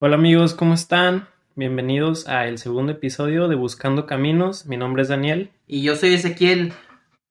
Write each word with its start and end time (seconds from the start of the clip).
Hola 0.00 0.16
amigos, 0.16 0.54
¿cómo 0.54 0.74
están? 0.74 1.28
Bienvenidos 1.56 2.28
a 2.28 2.46
el 2.46 2.58
segundo 2.58 2.92
episodio 2.92 3.48
de 3.48 3.56
Buscando 3.56 4.06
Caminos. 4.06 4.66
Mi 4.66 4.76
nombre 4.76 5.02
es 5.02 5.08
Daniel 5.08 5.50
Y 5.66 5.82
yo 5.82 5.96
soy 5.96 6.14
Ezequiel. 6.14 6.72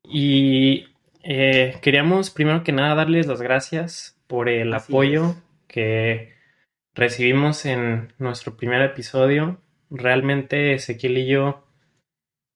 y 0.04 0.88
eh, 1.24 1.78
queríamos 1.82 2.30
primero 2.30 2.64
que 2.64 2.72
nada 2.72 2.96
darles 2.96 3.28
las 3.28 3.42
gracias 3.42 4.20
por 4.28 4.50
el 4.50 4.74
Así 4.74 4.92
apoyo 4.92 5.30
es. 5.30 5.44
que 5.68 6.34
recibimos 6.94 7.66
en 7.66 8.14
nuestro 8.18 8.58
primer 8.58 8.82
episodio. 8.82 9.62
Realmente 9.90 10.74
Ezequiel 10.74 11.18
y 11.20 11.28
yo 11.28 11.64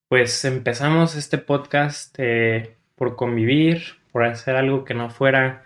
pues 0.08 0.44
empezamos 0.44 1.16
este 1.16 1.38
podcast 1.38 2.14
eh, 2.18 2.76
por 2.96 3.16
convivir, 3.16 3.82
por 4.12 4.24
hacer 4.24 4.56
algo 4.56 4.84
que 4.84 4.92
no 4.92 5.08
fuera 5.08 5.64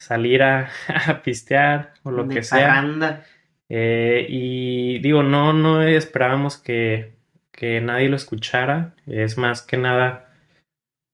salir 0.00 0.42
a, 0.42 0.70
a 1.06 1.22
pistear 1.22 1.94
o 2.02 2.10
lo 2.10 2.24
de 2.24 2.34
que 2.34 2.42
sea. 2.42 3.24
Eh, 3.68 4.26
y 4.28 4.98
digo, 5.00 5.22
no, 5.22 5.52
no 5.52 5.82
esperábamos 5.82 6.58
que, 6.58 7.14
que 7.52 7.80
nadie 7.80 8.08
lo 8.08 8.16
escuchara. 8.16 8.94
Es 9.06 9.38
más 9.38 9.62
que 9.62 9.76
nada 9.76 10.32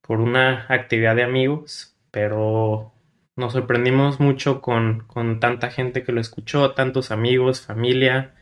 por 0.03 0.21
una 0.21 0.67
actividad 0.69 1.17
de 1.17 1.23
amigos, 1.23 1.97
pero 2.11 2.93
nos 3.37 3.55
sorprendimos 3.55 4.21
mucho 4.21 4.61
con, 4.61 5.05
con 5.07 5.41
tanta 5.41 5.71
gente 5.71 6.03
que 6.03 6.12
lo 6.12 6.21
escuchó, 6.21 6.73
tantos 6.73 7.11
amigos, 7.11 7.65
familia, 7.65 8.35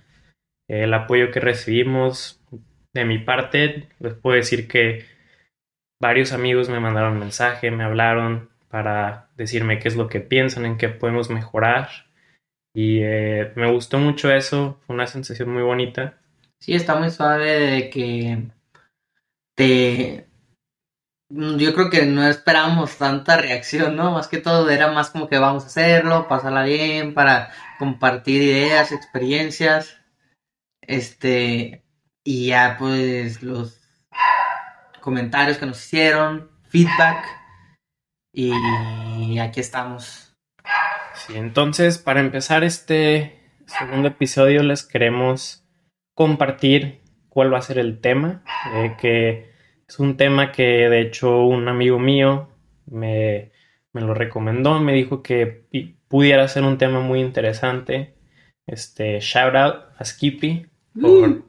el 0.68 0.92
apoyo 0.94 1.30
que 1.30 1.40
recibimos. 1.40 2.40
De 2.92 3.04
mi 3.04 3.18
parte, 3.18 3.88
les 4.00 4.14
puedo 4.14 4.34
decir 4.34 4.66
que 4.66 5.04
varios 6.00 6.32
amigos 6.32 6.68
me 6.68 6.80
mandaron 6.80 7.20
mensaje, 7.20 7.70
me 7.70 7.84
hablaron 7.84 8.48
para 8.68 9.28
decirme 9.36 9.78
qué 9.78 9.88
es 9.88 9.96
lo 9.96 10.08
que 10.08 10.20
piensan, 10.20 10.64
en 10.64 10.76
qué 10.76 10.88
podemos 10.88 11.30
mejorar. 11.30 11.88
Y 12.74 13.00
eh, 13.02 13.52
me 13.56 13.70
gustó 13.72 13.98
mucho 13.98 14.30
eso, 14.32 14.80
fue 14.86 14.94
una 14.94 15.06
sensación 15.06 15.50
muy 15.52 15.62
bonita. 15.62 16.18
Sí, 16.60 16.74
está 16.74 16.94
muy 16.96 17.10
suave 17.10 17.58
de 17.58 17.90
que 17.90 18.50
te... 19.54 20.26
mm, 21.30 21.56
Yo 21.58 21.74
creo 21.74 21.90
que 21.90 22.06
no 22.06 22.26
esperábamos 22.26 22.96
tanta 22.98 23.36
reacción, 23.36 23.96
¿no? 23.96 24.12
Más 24.12 24.28
que 24.28 24.38
todo 24.38 24.68
era 24.70 24.92
más 24.92 25.10
como 25.10 25.28
que 25.28 25.38
vamos 25.38 25.64
a 25.64 25.66
hacerlo, 25.66 26.28
pasarla 26.28 26.64
bien, 26.64 27.14
para 27.14 27.52
compartir 27.78 28.42
ideas, 28.42 28.92
experiencias. 28.92 29.96
Este... 30.82 31.84
Y 32.24 32.48
ya 32.48 32.76
pues 32.78 33.42
los 33.42 33.80
comentarios 35.00 35.58
que 35.58 35.66
nos 35.66 35.82
hicieron, 35.84 36.50
feedback. 36.68 37.24
Y 38.32 39.38
aquí 39.38 39.60
estamos. 39.60 40.29
Sí, 41.30 41.36
entonces 41.36 41.98
para 41.98 42.20
empezar 42.20 42.64
este 42.64 43.38
segundo 43.66 44.08
episodio 44.08 44.62
les 44.62 44.82
queremos 44.84 45.64
compartir 46.14 47.02
cuál 47.28 47.52
va 47.52 47.58
a 47.58 47.62
ser 47.62 47.78
el 47.78 48.00
tema, 48.00 48.42
eh, 48.74 48.96
que 49.00 49.52
es 49.88 49.98
un 50.00 50.16
tema 50.16 50.50
que 50.50 50.88
de 50.88 51.00
hecho 51.00 51.42
un 51.42 51.68
amigo 51.68 51.98
mío 52.00 52.48
me, 52.86 53.52
me 53.92 54.00
lo 54.00 54.12
recomendó, 54.12 54.80
me 54.80 54.92
dijo 54.92 55.22
que 55.22 55.66
pudiera 56.08 56.48
ser 56.48 56.64
un 56.64 56.78
tema 56.78 57.00
muy 57.00 57.20
interesante. 57.20 58.16
Este, 58.66 59.20
shout 59.20 59.54
out 59.54 59.76
a 59.96 60.04
Skippy 60.04 60.66
por, 61.00 61.44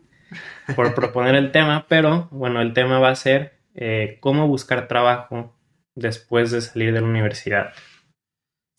por 0.76 0.94
proponer 0.94 1.36
el 1.36 1.52
tema, 1.52 1.88
pero 1.88 2.28
bueno, 2.32 2.62
el 2.62 2.74
tema 2.74 3.00
va 3.00 3.10
a 3.10 3.16
ser 3.16 3.60
eh, 3.74 4.18
cómo 4.20 4.48
buscar 4.48 4.88
trabajo 4.88 5.56
después 5.96 6.52
de 6.52 6.62
salir 6.62 6.94
de 6.94 7.02
la 7.02 7.08
universidad. 7.08 7.74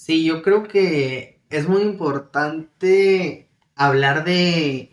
Sí, 0.05 0.25
yo 0.25 0.42
creo 0.42 0.64
que 0.64 1.41
es 1.48 1.69
muy 1.69 1.83
importante 1.83 3.48
hablar 3.77 4.25
de 4.25 4.91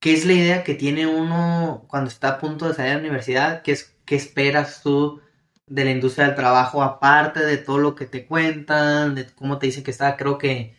qué 0.00 0.12
es 0.14 0.26
la 0.26 0.34
idea 0.34 0.64
que 0.64 0.74
tiene 0.74 1.06
uno 1.06 1.86
cuando 1.88 2.08
está 2.10 2.28
a 2.30 2.38
punto 2.38 2.68
de 2.68 2.74
salir 2.74 2.90
de 2.90 2.94
la 2.96 3.00
universidad, 3.00 3.62
qué 3.62 3.72
es, 3.72 3.96
qué 4.04 4.16
esperas 4.16 4.82
tú 4.82 5.22
de 5.66 5.84
la 5.84 5.92
industria 5.92 6.26
del 6.26 6.36
trabajo, 6.36 6.82
aparte 6.82 7.40
de 7.40 7.56
todo 7.58 7.78
lo 7.78 7.94
que 7.94 8.06
te 8.06 8.26
cuentan, 8.26 9.14
de 9.14 9.26
cómo 9.34 9.58
te 9.58 9.66
dicen 9.66 9.82
que 9.84 9.92
está, 9.92 10.16
creo 10.18 10.38
que, 10.38 10.76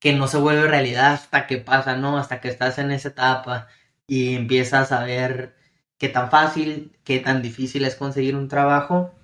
que 0.00 0.14
no 0.14 0.28
se 0.28 0.38
vuelve 0.38 0.68
realidad 0.68 1.14
hasta 1.14 1.46
que 1.46 1.58
pasa, 1.58 1.96
¿no? 1.96 2.18
Hasta 2.18 2.40
que 2.40 2.48
estás 2.48 2.78
en 2.78 2.92
esa 2.92 3.10
etapa 3.10 3.68
y 4.06 4.36
empiezas 4.36 4.92
a 4.92 5.04
ver 5.04 5.56
qué 5.98 6.08
tan 6.08 6.30
fácil, 6.30 6.96
qué 7.04 7.20
tan 7.20 7.42
difícil 7.42 7.84
es 7.84 7.96
conseguir 7.96 8.36
un 8.36 8.48
trabajo. 8.48 9.17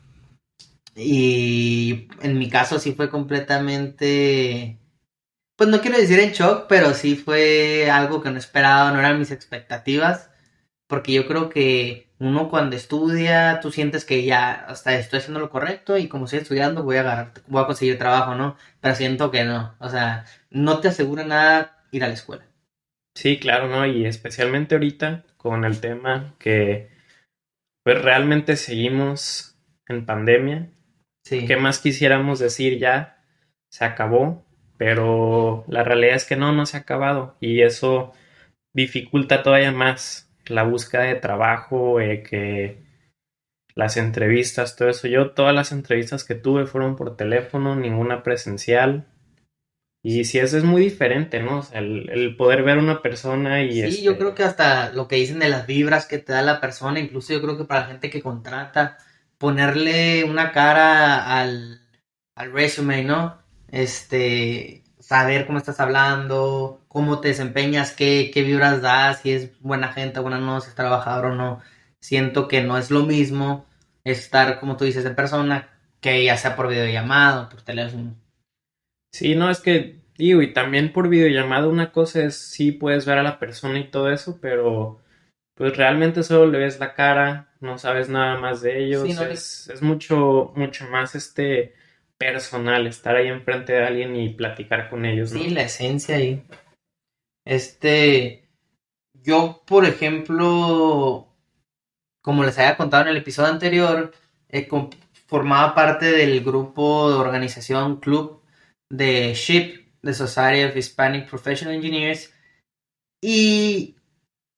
Y 0.97 2.09
en 2.23 2.39
mi 2.39 2.49
caso 2.49 2.79
sí 2.79 2.93
fue 2.93 3.11
completamente, 3.11 4.79
pues 5.57 5.69
no 5.71 5.81
quiero 5.81 5.99
decir 5.99 6.21
en 6.21 6.33
shock, 6.33 6.67
pero 6.69 6.95
sí 6.95 7.17
fue 7.17 7.91
algo 7.91 8.23
que 8.23 8.31
no 8.31 8.39
esperaba, 8.39 8.93
no 8.93 9.01
eran 9.01 9.19
mis 9.19 9.31
expectativas, 9.33 10.31
porque 10.87 11.13
yo 11.13 11.27
creo 11.27 11.49
que 11.49 12.13
uno 12.19 12.49
cuando 12.49 12.77
estudia, 12.77 13.61
tú 13.61 13.73
sientes 13.73 14.05
que 14.05 14.25
ya 14.25 14.53
hasta 14.53 14.95
estoy 14.95 15.19
haciendo 15.19 15.41
lo 15.41 15.51
correcto 15.51 15.99
y 15.99 16.09
como 16.09 16.25
estoy 16.27 16.41
estudiando 16.41 16.85
voy 16.85 16.97
a 16.97 17.01
agarrar, 17.01 17.33
voy 17.49 17.63
a 17.63 17.67
conseguir 17.67 17.99
trabajo, 17.99 18.35
¿no? 18.35 18.57
Pero 18.81 18.95
siento 18.95 19.31
que 19.31 19.45
no, 19.45 19.75
o 19.81 19.89
sea, 19.89 20.25
no 20.51 20.81
te 20.81 20.89
asegura 20.89 21.25
nada 21.25 21.85
ir 21.91 22.05
a 22.05 22.09
la 22.09 22.15
escuela. 22.15 22.45
Sí, 23.15 23.39
claro, 23.39 23.69
¿no? 23.69 23.87
Y 23.87 24.07
especialmente 24.07 24.75
ahorita 24.75 25.25
con 25.37 25.65
el 25.65 25.81
tema 25.81 26.35
que 26.39 26.89
pues 27.83 28.01
realmente 28.03 28.57
seguimos 28.57 29.57
en 29.89 30.07
pandemia. 30.07 30.71
Sí, 31.25 31.47
¿Qué 31.47 31.57
más 31.57 31.79
quisiéramos 31.79 32.39
decir 32.39 32.79
ya? 32.79 33.25
Se 33.71 33.85
acabó, 33.85 34.45
pero 34.77 35.65
la 35.69 35.83
realidad 35.83 36.17
es 36.17 36.25
que 36.25 36.37
no, 36.37 36.53
no 36.53 36.67
se 36.67 36.77
ha 36.77 36.81
acabado 36.81 37.37
y 37.41 37.63
eso 37.63 38.13
dificulta 38.75 39.43
todavía 39.43 39.73
más 39.73 40.31
la 40.47 40.65
búsqueda 40.65 41.05
de 41.05 41.15
trabajo, 41.15 42.01
eh, 42.01 42.23
que 42.23 42.83
las 43.75 43.97
entrevistas, 43.97 44.77
todo 44.77 44.89
eso. 44.89 45.09
Yo 45.09 45.31
todas 45.31 45.55
las 45.55 45.73
entrevistas 45.73 46.25
que 46.25 46.35
tuve 46.35 46.67
fueron 46.67 46.97
por 46.97 47.17
teléfono, 47.17 47.75
ninguna 47.75 48.23
presencial. 48.23 49.07
Y 50.03 50.25
sí, 50.25 50.39
eso 50.39 50.59
es 50.59 50.65
muy 50.65 50.83
diferente, 50.83 51.43
¿no? 51.43 51.61
O 51.61 51.63
sea, 51.63 51.81
el, 51.81 52.11
el 52.11 52.37
poder 52.37 52.63
ver 52.63 52.77
a 52.77 52.83
una 52.83 53.01
persona 53.01 53.63
y 53.63 53.91
Sí, 53.91 54.03
yo 54.03 54.13
este, 54.13 54.23
creo 54.23 54.35
que 54.35 54.43
hasta 54.43 54.93
lo 54.93 55.09
que 55.09 55.17
dicen 55.17 55.39
de 55.39 55.49
las 55.49 55.67
vibras 55.67 56.07
que 56.07 56.19
te 56.19 56.35
da 56.35 56.43
la 56.43 56.61
persona, 56.61 57.01
incluso 57.01 57.33
yo 57.33 57.41
creo 57.41 57.57
que 57.57 57.65
para 57.65 57.81
la 57.81 57.87
gente 57.87 58.11
que 58.11 58.21
contrata, 58.21 58.99
ponerle 59.39 60.25
una 60.25 60.53
cara 60.53 61.39
al, 61.39 61.81
al 62.35 62.53
resume, 62.53 63.05
¿no? 63.05 63.39
Este, 63.69 64.83
saber 64.99 65.47
cómo 65.47 65.59
estás 65.59 65.81
hablando, 65.81 66.83
cómo 66.89 67.21
te 67.21 67.29
desempeñas, 67.29 67.93
qué, 67.93 68.31
qué 68.33 68.43
vibras 68.43 68.83
das, 68.83 69.21
si 69.21 69.33
es 69.33 69.61
buena 69.61 69.93
gente, 69.93 70.21
buena 70.21 70.39
no, 70.39 70.61
si 70.61 70.69
es 70.69 70.75
trabajador 70.75 71.27
o 71.27 71.35
no. 71.35 71.61
Siento 72.01 72.49
que 72.49 72.63
no 72.63 72.79
es 72.79 72.91
lo 72.91 73.05
mismo 73.05 73.67
estar, 74.05 74.61
como 74.61 74.77
tú 74.77 74.85
dices, 74.85 75.05
en 75.05 75.15
persona, 75.15 75.71
que 76.01 76.25
ya 76.25 76.37
sea 76.37 76.57
por 76.57 76.69
videollamada 76.69 77.43
o 77.43 77.49
por 77.49 77.63
teléfono. 77.63 78.15
Sí, 79.13 79.35
no, 79.35 79.51
es 79.51 79.61
que 79.61 80.01
digo, 80.17 80.43
y 80.43 80.53
también 80.53 80.93
por 80.93 81.09
videollamada 81.09 81.69
una 81.69 81.93
cosa 81.93 82.25
es 82.25 82.37
sí 82.37 82.73
puedes 82.73 83.07
ver 83.07 83.19
a 83.19 83.23
la 83.23 83.39
persona 83.39 83.79
y 83.79 83.91
todo 83.91 84.11
eso, 84.11 84.39
pero 84.41 85.01
pues 85.55 85.77
realmente 85.77 86.23
solo 86.23 86.51
le 86.51 86.59
ves 86.59 86.81
la 86.81 86.95
cara, 86.95 87.53
no 87.61 87.79
sabes 87.79 88.09
nada 88.09 88.39
más 88.39 88.61
de 88.61 88.73
Sí, 88.73 88.79
ellos, 88.79 89.09
no 89.17 89.25
le- 89.25 89.33
es, 89.33 89.69
es 89.73 89.83
mucho, 89.83 90.53
mucho 90.57 90.87
más 90.87 91.15
este 91.15 91.75
personal, 92.19 92.87
estar 92.87 93.17
ahí 93.17 93.29
enfrente 93.29 93.73
de 93.73 93.85
alguien 93.85 94.17
y 94.17 94.31
platicar 94.31 94.89
con 94.91 95.05
ellos, 95.05 95.33
¿no? 95.33 95.39
Sí, 95.39 95.51
la 95.51 95.63
esencia 95.63 96.17
ahí. 96.17 96.43
Este, 97.45 98.49
yo, 99.23 99.63
por 99.67 99.85
ejemplo, 99.85 101.29
como 102.23 102.45
les 102.45 102.59
había 102.59 102.77
contado 102.77 103.03
en 103.05 103.11
el 103.11 103.17
episodio 103.19 103.51
anterior, 103.51 104.13
eh, 104.49 104.69
formaba 105.27 105.75
parte 105.75 106.07
del 106.07 106.43
grupo 106.43 107.11
de 107.11 107.17
organización 107.17 108.01
club 108.01 108.43
de 108.91 109.33
SHIP, 109.35 109.85
de 110.03 110.15
Society 110.15 110.65
of 110.65 110.77
Hispanic 110.77 111.29
Professional 111.29 111.75
Engineers, 111.75 112.33
y 113.23 113.97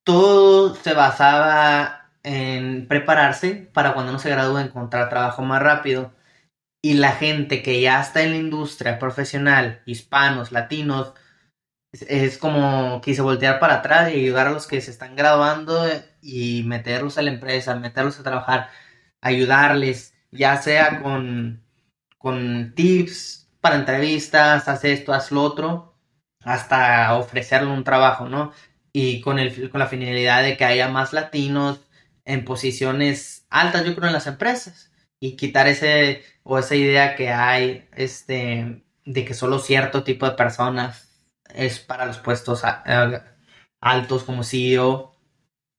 todo 0.07 0.77
se 0.77 0.95
basaba 0.95 2.11
en 2.23 2.87
prepararse 2.89 3.69
para 3.75 3.93
cuando 3.93 4.13
uno 4.13 4.21
se 4.21 4.31
gradúe 4.31 4.59
encontrar 4.59 5.09
trabajo 5.11 5.43
más 5.43 5.61
rápido. 5.63 6.15
Y 6.83 6.95
la 6.95 7.13
gente 7.13 7.63
que 7.63 7.81
ya 7.81 8.01
está 8.01 8.23
en 8.23 8.31
la 8.31 8.37
industria 8.37 8.99
profesional, 9.01 9.83
hispanos, 9.87 10.53
latinos, 10.53 11.15
es, 11.93 12.03
es 12.09 12.39
como 12.39 13.01
quise 13.03 13.23
voltear 13.23 13.59
para 13.61 13.77
atrás 13.77 14.13
y 14.13 14.17
ayudar 14.21 14.49
a 14.49 14.53
los 14.53 14.67
que 14.69 14.81
se 14.81 14.93
están 14.93 15.17
graduando 15.17 15.87
y 16.23 16.63
meterlos 16.65 17.19
a 17.19 17.23
la 17.23 17.31
empresa, 17.33 17.77
meterlos 17.77 18.21
a 18.21 18.25
trabajar, 18.25 18.71
ayudarles, 19.21 20.15
ya 20.31 20.57
sea 20.63 21.03
con, 21.03 21.65
con 22.19 22.75
tips 22.77 23.51
para 23.61 23.77
entrevistas, 23.77 24.69
haz 24.69 24.85
esto, 24.85 25.13
haz 25.13 25.33
lo 25.33 25.43
otro, 25.43 25.97
hasta 26.45 27.15
ofrecerle 27.17 27.71
un 27.73 27.85
trabajo, 27.85 28.29
¿no? 28.29 28.53
Y 28.99 29.21
con, 29.21 29.39
el, 29.39 29.69
con 29.69 29.79
la 29.79 29.89
finalidad 29.89 30.43
de 30.43 30.57
que 30.57 30.65
haya 30.65 30.89
más 30.89 31.13
latinos 31.13 31.81
en 32.25 32.47
posiciones 32.47 33.47
altas, 33.51 33.85
yo 33.85 33.95
creo, 33.95 34.07
en 34.07 34.15
las 34.15 34.27
empresas. 34.27 34.91
Y 35.21 35.37
quitar 35.37 35.69
ese, 35.69 36.25
o 36.45 36.59
esa 36.59 36.77
idea 36.77 37.15
que 37.15 37.29
hay, 37.29 37.87
este, 37.93 38.87
de 39.05 39.25
que 39.27 39.35
solo 39.35 39.59
cierto 39.59 40.03
tipo 40.03 40.25
de 40.25 40.35
personas 40.35 41.11
es 41.55 41.79
para 41.79 42.07
los 42.07 42.17
puestos 42.21 42.63
altos 43.83 44.25
como 44.25 44.43
CEO. 44.43 45.15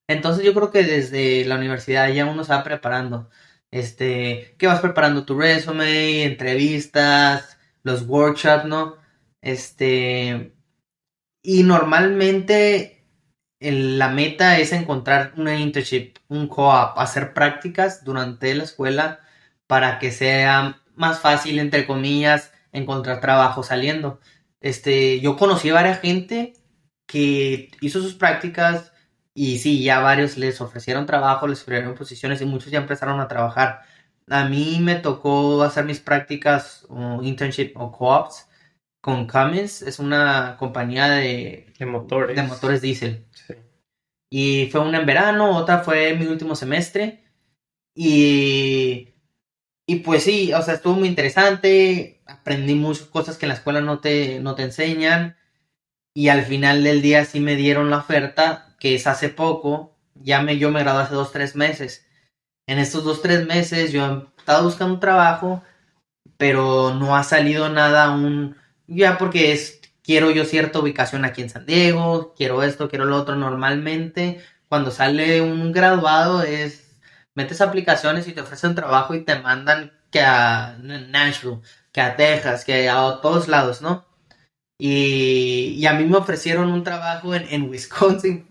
Entonces 0.07 0.45
yo 0.45 0.53
creo 0.53 0.69
que 0.69 0.83
desde 0.83 1.43
la 1.45 1.55
universidad 1.55 2.09
ya 2.13 2.27
uno 2.27 2.43
se 2.43 2.53
va 2.53 2.63
preparando. 2.63 3.31
Este, 3.71 4.53
que 4.59 4.67
vas 4.67 4.79
preparando 4.79 5.25
tu 5.25 5.35
resume, 5.39 6.23
entrevistas, 6.23 7.57
los 7.81 8.03
workshops, 8.03 8.65
¿no? 8.65 8.97
Este, 9.41 10.53
y 11.41 11.63
normalmente 11.63 12.96
la 13.59 14.09
meta 14.09 14.59
es 14.59 14.71
encontrar 14.71 15.33
una 15.37 15.59
internship, 15.59 16.17
un 16.27 16.47
co-op, 16.47 16.97
hacer 16.99 17.33
prácticas 17.33 18.03
durante 18.03 18.53
la 18.55 18.63
escuela 18.63 19.19
para 19.67 19.99
que 19.99 20.11
sea 20.11 20.81
más 20.95 21.19
fácil, 21.19 21.59
entre 21.59 21.87
comillas, 21.87 22.51
encontrar 22.71 23.21
trabajo 23.21 23.63
saliendo. 23.63 24.19
Este, 24.61 25.19
yo 25.21 25.37
conocí 25.37 25.69
a 25.69 25.73
varias 25.75 25.99
gente 26.01 26.53
que 27.05 27.71
hizo 27.81 28.01
sus 28.01 28.15
prácticas 28.15 28.93
y 29.33 29.59
sí, 29.59 29.83
ya 29.83 29.99
varios 29.99 30.37
les 30.37 30.61
ofrecieron 30.61 31.05
trabajo, 31.05 31.47
les 31.47 31.61
ofrecieron 31.61 31.95
posiciones 31.95 32.41
y 32.41 32.45
muchos 32.45 32.71
ya 32.71 32.79
empezaron 32.79 33.19
a 33.19 33.27
trabajar. 33.27 33.81
A 34.29 34.45
mí 34.45 34.79
me 34.81 34.95
tocó 34.95 35.63
hacer 35.63 35.85
mis 35.85 35.99
prácticas 35.99 36.85
o 36.89 37.23
internship 37.23 37.73
o 37.75 37.91
co-ops 37.91 38.47
con 39.07 39.25
Cummins, 39.25 39.83
es 39.83 39.99
una 39.99 40.57
compañía 40.59 41.07
de, 41.07 41.71
de 41.79 41.85
motores. 41.85 42.35
De 42.35 42.43
motores 42.43 42.81
diésel. 42.81 43.25
Y 44.29 44.67
fue 44.69 44.81
una 44.81 44.99
en 44.99 45.05
verano, 45.05 45.55
otra 45.55 45.79
fue 45.79 46.09
en 46.09 46.19
mi 46.19 46.25
último 46.25 46.57
semestre. 46.57 47.23
Y, 47.95 49.13
y 49.87 49.95
pues 49.99 50.23
sí, 50.23 50.51
o 50.51 50.61
sea, 50.61 50.73
estuvo 50.73 50.95
muy 50.95 51.07
interesante. 51.07 52.21
Aprendí 52.25 52.75
muchas 52.75 53.07
cosas 53.07 53.37
que 53.37 53.45
en 53.45 53.51
la 53.51 53.55
escuela 53.55 53.79
no 53.79 54.01
te, 54.01 54.41
no 54.41 54.55
te 54.55 54.63
enseñan. 54.63 55.37
Y 56.13 56.27
al 56.27 56.43
final 56.43 56.83
del 56.83 57.01
día 57.01 57.23
sí 57.23 57.39
me 57.39 57.55
dieron 57.55 57.89
la 57.89 57.99
oferta, 57.99 58.75
que 58.77 58.95
es 58.95 59.07
hace 59.07 59.29
poco. 59.29 59.95
Ya 60.15 60.41
me, 60.41 60.57
yo 60.57 60.69
me 60.69 60.81
gradué 60.81 61.03
hace 61.03 61.15
dos, 61.15 61.31
tres 61.31 61.55
meses. 61.55 62.05
En 62.67 62.77
estos 62.77 63.05
dos, 63.05 63.21
tres 63.21 63.47
meses 63.47 63.93
yo 63.93 64.05
he 64.35 64.39
estado 64.39 64.65
buscando 64.65 64.95
un 64.95 64.99
trabajo, 64.99 65.63
pero 66.35 66.93
no 66.93 67.15
ha 67.15 67.23
salido 67.23 67.69
nada 67.69 68.07
aún. 68.07 68.57
Ya 68.87 69.17
porque 69.17 69.51
es 69.51 69.81
quiero 70.07 70.31
yo 70.31 70.45
cierta 70.45 70.79
ubicación 70.79 71.25
aquí 71.25 71.41
en 71.41 71.49
San 71.49 71.65
Diego, 71.65 72.33
quiero 72.35 72.63
esto, 72.63 72.89
quiero 72.89 73.05
lo 73.05 73.17
otro. 73.17 73.35
Normalmente, 73.35 74.41
cuando 74.69 74.89
sale 74.89 75.41
un 75.41 75.73
graduado, 75.73 76.43
es 76.43 76.97
metes 77.35 77.61
aplicaciones 77.61 78.27
y 78.27 78.33
te 78.33 78.41
ofrecen 78.41 78.73
trabajo 78.73 79.13
y 79.13 79.23
te 79.25 79.37
mandan 79.39 79.91
que 80.09 80.21
a 80.21 80.77
Nashville, 80.79 81.59
que 81.91 82.01
a 82.01 82.15
Texas, 82.15 82.63
que 82.65 82.89
a 82.89 83.19
todos 83.21 83.49
lados, 83.49 83.81
¿no? 83.81 84.05
Y, 84.79 85.85
a 85.87 85.93
mí 85.93 86.05
me 86.05 86.17
ofrecieron 86.17 86.71
un 86.71 86.83
trabajo 86.83 87.35
en, 87.35 87.69
Wisconsin. 87.69 88.47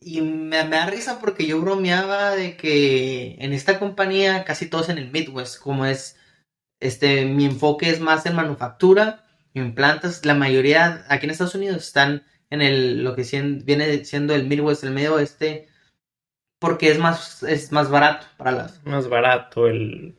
Y 0.00 0.22
me, 0.22 0.64
me, 0.64 0.76
da 0.76 0.86
risa 0.86 1.20
porque 1.20 1.46
yo 1.46 1.60
bromeaba 1.60 2.30
de 2.30 2.56
que 2.56 3.36
en 3.38 3.52
esta 3.52 3.78
compañía 3.78 4.44
casi 4.44 4.66
todos 4.66 4.88
en 4.88 4.98
el 4.98 5.10
Midwest, 5.10 5.60
como 5.60 5.86
es, 5.86 6.16
este, 6.80 7.26
mi 7.26 7.44
enfoque 7.46 7.90
es 7.90 8.00
más 8.00 8.24
en 8.26 8.36
manufactura 8.36 9.27
implantas, 9.54 10.24
la 10.24 10.34
mayoría 10.34 11.04
aquí 11.08 11.26
en 11.26 11.30
Estados 11.30 11.54
Unidos 11.54 11.78
están 11.78 12.24
en 12.50 12.62
el 12.62 13.04
lo 13.04 13.14
que 13.14 13.24
viene 13.64 14.04
siendo 14.04 14.34
el 14.34 14.46
Midwest, 14.46 14.84
el 14.84 14.90
medio 14.90 15.14
oeste, 15.14 15.68
porque 16.58 16.90
es 16.90 16.98
más 16.98 17.42
es 17.42 17.72
más 17.72 17.90
barato 17.90 18.26
para 18.36 18.52
las 18.52 18.84
más 18.84 19.08
barato 19.08 19.66
el 19.66 20.16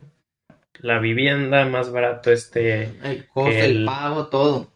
la 0.80 1.00
vivienda, 1.00 1.66
más 1.66 1.92
barato 1.92 2.32
este 2.32 2.84
el 3.04 3.28
costo, 3.28 3.52
el... 3.52 3.86
pago, 3.86 4.28
todo. 4.28 4.72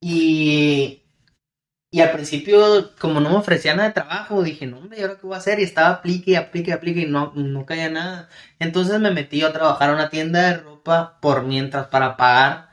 Y 0.00 1.02
y 1.96 2.00
al 2.00 2.12
principio, 2.12 2.94
como 2.98 3.20
no 3.20 3.30
me 3.30 3.36
ofrecían 3.36 3.78
nada 3.78 3.88
de 3.88 3.94
trabajo, 3.94 4.42
dije, 4.42 4.66
no, 4.66 4.78
hombre, 4.78 4.98
¿y 4.98 5.02
ahora 5.02 5.16
qué 5.16 5.26
voy 5.26 5.34
a 5.34 5.38
hacer? 5.38 5.60
Y 5.60 5.62
estaba 5.62 5.88
aplique, 5.88 6.36
aplique, 6.36 6.72
aplique 6.72 7.00
y 7.00 7.06
no, 7.06 7.32
no 7.34 7.64
caía 7.64 7.88
nada. 7.88 8.28
Entonces 8.58 9.00
me 9.00 9.12
metí 9.12 9.42
a 9.42 9.52
trabajar 9.52 9.88
en 9.88 9.94
una 9.94 10.10
tienda 10.10 10.42
de 10.42 10.58
ropa 10.58 11.18
por 11.22 11.44
mientras 11.44 11.86
para 11.86 12.16
pagar 12.16 12.65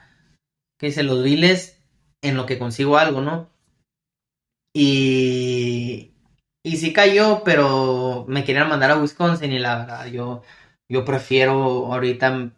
que 0.77 0.87
dice 0.87 1.03
los 1.03 1.23
biles 1.23 1.81
en 2.21 2.37
lo 2.37 2.45
que 2.45 2.59
consigo 2.59 2.97
algo, 2.97 3.21
¿no? 3.21 3.49
Y, 4.73 6.13
y 6.63 6.77
sí 6.77 6.93
cayó, 6.93 7.43
pero 7.43 8.25
me 8.27 8.43
querían 8.43 8.69
mandar 8.69 8.91
a 8.91 8.97
Wisconsin 8.97 9.51
y 9.51 9.59
la 9.59 9.77
verdad 9.77 10.07
yo, 10.07 10.41
yo 10.89 11.05
prefiero 11.05 11.93
ahorita, 11.93 12.51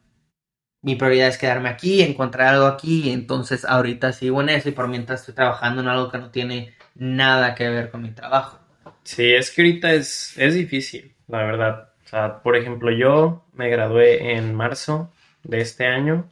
mi 0.81 0.95
prioridad 0.95 1.27
es 1.27 1.37
quedarme 1.37 1.69
aquí, 1.69 2.01
encontrar 2.01 2.53
algo 2.53 2.67
aquí, 2.67 3.11
entonces 3.11 3.65
ahorita 3.65 4.13
sigo 4.13 4.41
en 4.41 4.49
eso 4.49 4.69
y 4.69 4.73
por 4.73 4.87
mientras 4.87 5.21
estoy 5.21 5.35
trabajando 5.35 5.81
en 5.81 5.87
algo 5.89 6.09
que 6.09 6.19
no 6.19 6.31
tiene 6.31 6.75
nada 6.93 7.55
que 7.55 7.67
ver 7.67 7.91
con 7.91 8.03
mi 8.03 8.11
trabajo. 8.11 8.59
Sí, 9.03 9.33
es 9.33 9.51
que 9.51 9.61
ahorita 9.61 9.93
es, 9.93 10.37
es 10.37 10.53
difícil, 10.53 11.13
la 11.27 11.39
verdad. 11.39 11.89
O 12.05 12.07
sea, 12.07 12.41
por 12.43 12.55
ejemplo, 12.55 12.91
yo 12.91 13.45
me 13.53 13.69
gradué 13.69 14.35
en 14.35 14.53
marzo 14.53 15.11
de 15.43 15.61
este 15.61 15.85
año 15.85 16.29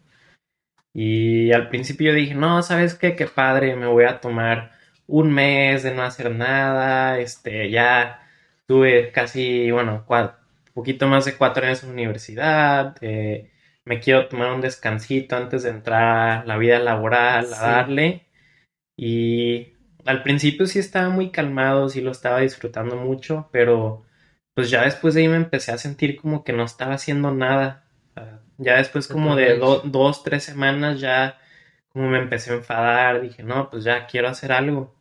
y 0.93 1.51
al 1.51 1.69
principio 1.69 2.13
dije, 2.13 2.35
no, 2.35 2.61
¿sabes 2.61 2.95
qué? 2.95 3.15
Qué 3.15 3.25
padre, 3.27 3.75
me 3.75 3.87
voy 3.87 4.05
a 4.05 4.19
tomar 4.21 4.71
un 5.07 5.33
mes 5.33 5.83
de 5.83 5.93
no 5.93 6.03
hacer 6.03 6.33
nada. 6.33 7.19
Este, 7.19 7.69
ya 7.71 8.21
tuve 8.67 9.11
casi, 9.11 9.71
bueno, 9.71 10.05
un 10.07 10.73
poquito 10.73 11.07
más 11.07 11.25
de 11.25 11.35
cuatro 11.35 11.65
años 11.65 11.83
en 11.83 11.89
la 11.89 11.93
universidad. 11.93 12.95
Eh, 13.01 13.51
me 13.85 13.99
quiero 13.99 14.27
tomar 14.27 14.53
un 14.53 14.61
descansito 14.61 15.35
antes 15.35 15.63
de 15.63 15.69
entrar 15.71 16.41
a 16.41 16.45
la 16.45 16.57
vida 16.57 16.79
laboral, 16.79 17.53
a 17.53 17.61
darle. 17.61 18.27
Y 18.97 19.73
al 20.05 20.23
principio 20.23 20.67
sí 20.67 20.79
estaba 20.79 21.09
muy 21.09 21.31
calmado, 21.31 21.89
sí 21.89 22.01
lo 22.01 22.11
estaba 22.11 22.41
disfrutando 22.41 22.95
mucho, 22.97 23.49
pero 23.51 24.05
pues 24.53 24.69
ya 24.69 24.83
después 24.83 25.15
de 25.15 25.21
ahí 25.21 25.27
me 25.27 25.37
empecé 25.37 25.71
a 25.71 25.77
sentir 25.77 26.17
como 26.21 26.43
que 26.43 26.53
no 26.53 26.63
estaba 26.63 26.93
haciendo 26.93 27.31
nada. 27.31 27.82
Ya 28.63 28.77
después 28.77 29.07
como 29.07 29.35
de 29.35 29.57
dos, 29.57 30.23
tres 30.23 30.43
semanas 30.43 30.99
ya 30.99 31.39
como 31.89 32.09
me 32.09 32.19
empecé 32.19 32.51
a 32.51 32.55
enfadar, 32.55 33.21
dije, 33.21 33.43
no, 33.43 33.69
pues 33.69 33.83
ya 33.83 34.07
quiero 34.07 34.27
hacer 34.29 34.51
algo. 34.51 34.95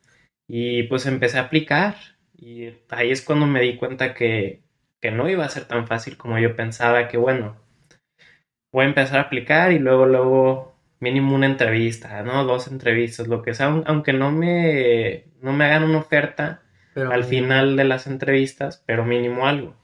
Y 0.49 0.85
pues 0.85 1.07
empecé 1.07 1.39
a 1.39 1.43
aplicar 1.43 1.97
y 2.37 2.71
ahí 2.91 3.11
es 3.11 3.23
cuando 3.23 3.47
me 3.47 3.61
di 3.63 3.77
cuenta 3.77 4.15
que, 4.15 4.63
que 5.01 5.11
no 5.11 5.29
iba 5.29 5.45
a 5.45 5.49
ser 5.49 5.65
tan 5.67 5.87
fácil 5.87 6.17
como 6.17 6.39
yo 6.39 6.57
pensaba, 6.57 7.09
que 7.09 7.17
bueno, 7.17 7.57
voy 8.73 8.85
a 8.85 8.89
empezar 8.89 9.19
a 9.19 9.23
aplicar 9.23 9.73
y 9.73 9.79
luego, 9.79 10.07
luego 10.07 10.75
mínimo 11.01 11.35
una 11.35 11.47
entrevista, 11.47 12.23
¿no? 12.23 12.45
Dos 12.45 12.69
entrevistas, 12.69 13.29
lo 13.29 13.43
que 13.43 13.55
sea, 13.55 13.67
aunque 13.87 14.13
no 14.13 14.31
me, 14.33 15.25
no 15.41 15.53
me 15.53 15.65
hagan 15.65 15.85
una 15.85 15.99
oferta 15.99 16.63
al 16.95 17.25
final 17.25 17.77
de 17.77 17.85
las 17.85 18.07
entrevistas, 18.07 18.83
pero 18.87 19.05
mínimo 19.05 19.47
algo. 19.47 19.77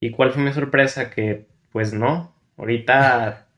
¿Y 0.00 0.10
cuál 0.10 0.32
fue 0.32 0.42
mi 0.42 0.52
sorpresa? 0.52 1.10
Que 1.10 1.46
pues 1.72 1.92
no, 1.92 2.33
Ahorita, 2.56 3.48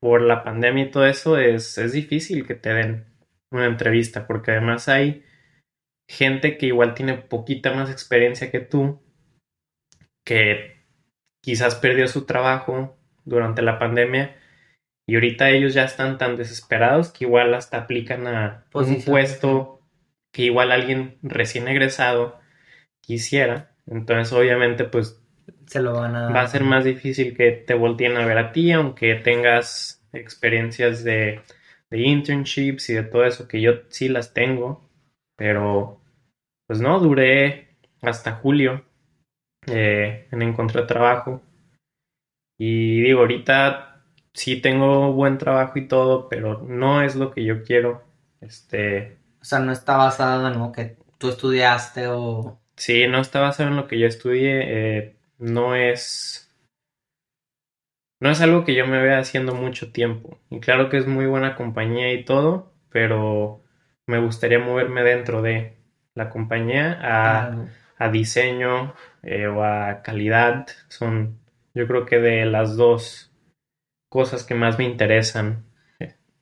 por 0.00 0.22
la 0.22 0.44
pandemia 0.44 0.84
y 0.84 0.90
todo 0.90 1.06
eso, 1.06 1.38
es, 1.38 1.78
es 1.78 1.92
difícil 1.92 2.46
que 2.46 2.54
te 2.54 2.72
den 2.74 3.06
una 3.50 3.66
entrevista, 3.66 4.26
porque 4.26 4.52
además 4.52 4.88
hay 4.88 5.24
gente 6.08 6.58
que 6.58 6.66
igual 6.66 6.94
tiene 6.94 7.14
poquita 7.14 7.72
más 7.72 7.90
experiencia 7.90 8.50
que 8.50 8.60
tú, 8.60 9.02
que 10.24 10.84
quizás 11.42 11.74
perdió 11.74 12.08
su 12.08 12.26
trabajo 12.26 12.96
durante 13.24 13.62
la 13.62 13.78
pandemia 13.78 14.36
y 15.06 15.14
ahorita 15.14 15.50
ellos 15.50 15.74
ya 15.74 15.84
están 15.84 16.18
tan 16.18 16.36
desesperados 16.36 17.10
que 17.10 17.24
igual 17.24 17.54
hasta 17.54 17.78
aplican 17.78 18.26
a 18.26 18.66
un 18.72 19.02
puesto 19.02 19.82
que 20.32 20.42
igual 20.42 20.72
alguien 20.72 21.18
recién 21.22 21.68
egresado 21.68 22.40
quisiera. 23.02 23.76
Entonces, 23.86 24.32
obviamente, 24.32 24.84
pues 24.84 25.22
se 25.66 25.80
lo 25.80 25.94
van 25.94 26.16
a... 26.16 26.30
Va 26.30 26.42
a 26.42 26.48
ser 26.48 26.64
más 26.64 26.84
difícil 26.84 27.36
que 27.36 27.52
te 27.52 27.74
volteen 27.74 28.16
a 28.16 28.26
ver 28.26 28.38
a 28.38 28.52
ti, 28.52 28.72
aunque 28.72 29.14
tengas 29.16 30.06
experiencias 30.12 31.04
de, 31.04 31.40
de 31.90 32.00
internships 32.00 32.90
y 32.90 32.94
de 32.94 33.02
todo 33.02 33.24
eso, 33.24 33.48
que 33.48 33.60
yo 33.60 33.72
sí 33.88 34.08
las 34.08 34.34
tengo, 34.34 34.88
pero 35.36 36.00
pues 36.66 36.80
no, 36.80 36.98
duré 36.98 37.76
hasta 38.02 38.32
julio 38.32 38.84
eh, 39.66 40.28
en 40.30 40.42
encontrar 40.42 40.86
trabajo. 40.86 41.42
Y 42.58 43.00
digo, 43.02 43.20
ahorita 43.20 44.02
sí 44.32 44.60
tengo 44.60 45.12
buen 45.12 45.38
trabajo 45.38 45.78
y 45.78 45.88
todo, 45.88 46.28
pero 46.28 46.62
no 46.62 47.02
es 47.02 47.16
lo 47.16 47.30
que 47.32 47.44
yo 47.44 47.62
quiero. 47.62 48.04
Este. 48.40 49.18
O 49.40 49.44
sea, 49.44 49.58
no 49.58 49.72
está 49.72 49.96
basado 49.96 50.48
en 50.48 50.58
lo 50.58 50.72
que 50.72 50.96
tú 51.18 51.28
estudiaste 51.28 52.06
o. 52.08 52.60
Sí, 52.76 53.06
no 53.08 53.20
está 53.20 53.40
basado 53.40 53.70
en 53.70 53.76
lo 53.76 53.86
que 53.86 53.98
yo 53.98 54.06
estudié. 54.06 54.62
Eh, 54.66 55.16
no 55.38 55.74
es 55.74 56.50
no 58.20 58.30
es 58.30 58.40
algo 58.40 58.64
que 58.64 58.74
yo 58.74 58.86
me 58.86 59.02
vea 59.02 59.18
haciendo 59.18 59.54
mucho 59.54 59.92
tiempo. 59.92 60.40
Y 60.48 60.60
claro 60.60 60.88
que 60.88 60.96
es 60.96 61.06
muy 61.06 61.26
buena 61.26 61.56
compañía 61.56 62.12
y 62.12 62.24
todo, 62.24 62.72
pero 62.88 63.62
me 64.06 64.18
gustaría 64.18 64.58
moverme 64.58 65.02
dentro 65.02 65.42
de 65.42 65.76
la 66.14 66.30
compañía 66.30 66.98
a, 67.02 67.66
a 67.98 68.08
diseño 68.08 68.94
eh, 69.22 69.46
o 69.46 69.62
a 69.62 70.02
calidad. 70.02 70.66
Son, 70.88 71.38
yo 71.74 71.86
creo 71.86 72.06
que 72.06 72.18
de 72.18 72.46
las 72.46 72.76
dos 72.76 73.30
cosas 74.08 74.44
que 74.44 74.54
más 74.54 74.78
me 74.78 74.84
interesan. 74.84 75.66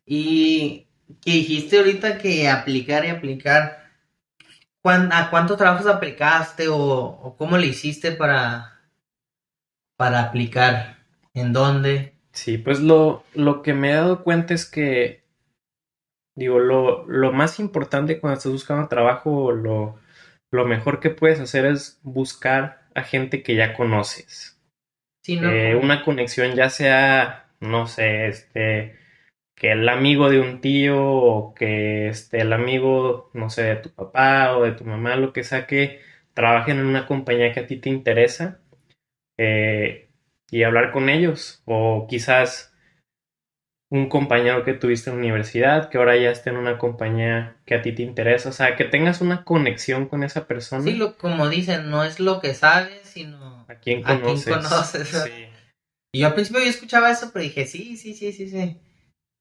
Y 0.04 0.88
que 1.20 1.30
dijiste 1.32 1.78
ahorita 1.78 2.18
que 2.18 2.48
aplicar 2.48 3.04
y 3.04 3.08
aplicar. 3.08 3.82
¿A 4.84 5.30
cuántos 5.30 5.56
trabajos 5.56 5.86
aplicaste 5.86 6.66
o, 6.68 7.36
cómo 7.38 7.56
le 7.56 7.68
hiciste 7.68 8.10
para, 8.12 8.81
para 10.02 10.20
aplicar? 10.20 10.96
¿En 11.32 11.52
dónde? 11.52 12.14
Sí, 12.32 12.58
pues 12.58 12.80
lo, 12.80 13.22
lo 13.34 13.62
que 13.62 13.72
me 13.72 13.90
he 13.90 13.94
dado 13.94 14.24
cuenta 14.24 14.52
es 14.52 14.68
que, 14.68 15.22
digo, 16.34 16.58
lo, 16.58 17.06
lo 17.06 17.30
más 17.30 17.60
importante 17.60 18.18
cuando 18.18 18.36
estás 18.36 18.50
buscando 18.50 18.88
trabajo, 18.88 19.52
lo, 19.52 20.00
lo 20.50 20.64
mejor 20.64 20.98
que 20.98 21.10
puedes 21.10 21.38
hacer 21.38 21.66
es 21.66 22.00
buscar 22.02 22.88
a 22.96 23.04
gente 23.04 23.44
que 23.44 23.54
ya 23.54 23.74
conoces. 23.74 24.60
Sí, 25.22 25.36
¿no? 25.36 25.52
Eh, 25.52 25.76
una 25.76 26.02
conexión 26.02 26.56
ya 26.56 26.68
sea, 26.68 27.46
no 27.60 27.86
sé, 27.86 28.26
este, 28.26 28.98
que 29.54 29.70
el 29.70 29.88
amigo 29.88 30.30
de 30.30 30.40
un 30.40 30.60
tío 30.60 31.00
o 31.00 31.54
que 31.54 32.08
este, 32.08 32.40
el 32.40 32.52
amigo, 32.52 33.30
no 33.34 33.50
sé, 33.50 33.62
de 33.62 33.76
tu 33.76 33.90
papá 33.90 34.56
o 34.56 34.64
de 34.64 34.72
tu 34.72 34.84
mamá, 34.84 35.14
lo 35.14 35.32
que 35.32 35.44
sea, 35.44 35.68
que 35.68 36.00
trabajen 36.34 36.80
en 36.80 36.86
una 36.86 37.06
compañía 37.06 37.52
que 37.52 37.60
a 37.60 37.66
ti 37.68 37.76
te 37.76 37.88
interesa 37.88 38.61
eh, 39.42 40.08
y 40.50 40.62
hablar 40.62 40.92
con 40.92 41.08
ellos. 41.08 41.62
O 41.64 42.06
quizás 42.08 42.72
un 43.90 44.08
compañero 44.08 44.64
que 44.64 44.74
tuviste 44.74 45.10
en 45.10 45.16
la 45.16 45.20
universidad 45.20 45.90
que 45.90 45.98
ahora 45.98 46.16
ya 46.16 46.30
esté 46.30 46.50
en 46.50 46.56
una 46.56 46.78
compañía 46.78 47.56
que 47.66 47.74
a 47.74 47.82
ti 47.82 47.92
te 47.92 48.02
interesa. 48.02 48.50
O 48.50 48.52
sea, 48.52 48.76
que 48.76 48.84
tengas 48.84 49.20
una 49.20 49.44
conexión 49.44 50.06
con 50.06 50.22
esa 50.22 50.46
persona. 50.46 50.82
Sí, 50.82 50.94
lo, 50.94 51.16
como 51.18 51.48
dicen, 51.48 51.90
no 51.90 52.04
es 52.04 52.20
lo 52.20 52.40
que 52.40 52.54
sabes, 52.54 53.00
sino 53.04 53.66
a 53.68 53.74
quién 53.74 54.02
conoces. 54.02 55.14
Y 56.14 56.20
yo 56.20 56.26
al 56.26 56.34
principio 56.34 56.62
yo 56.62 56.68
escuchaba 56.68 57.10
eso, 57.10 57.30
pero 57.32 57.42
dije, 57.42 57.66
sí, 57.66 57.96
sí, 57.96 58.14
sí, 58.14 58.32
sí, 58.32 58.48
sí. 58.48 58.78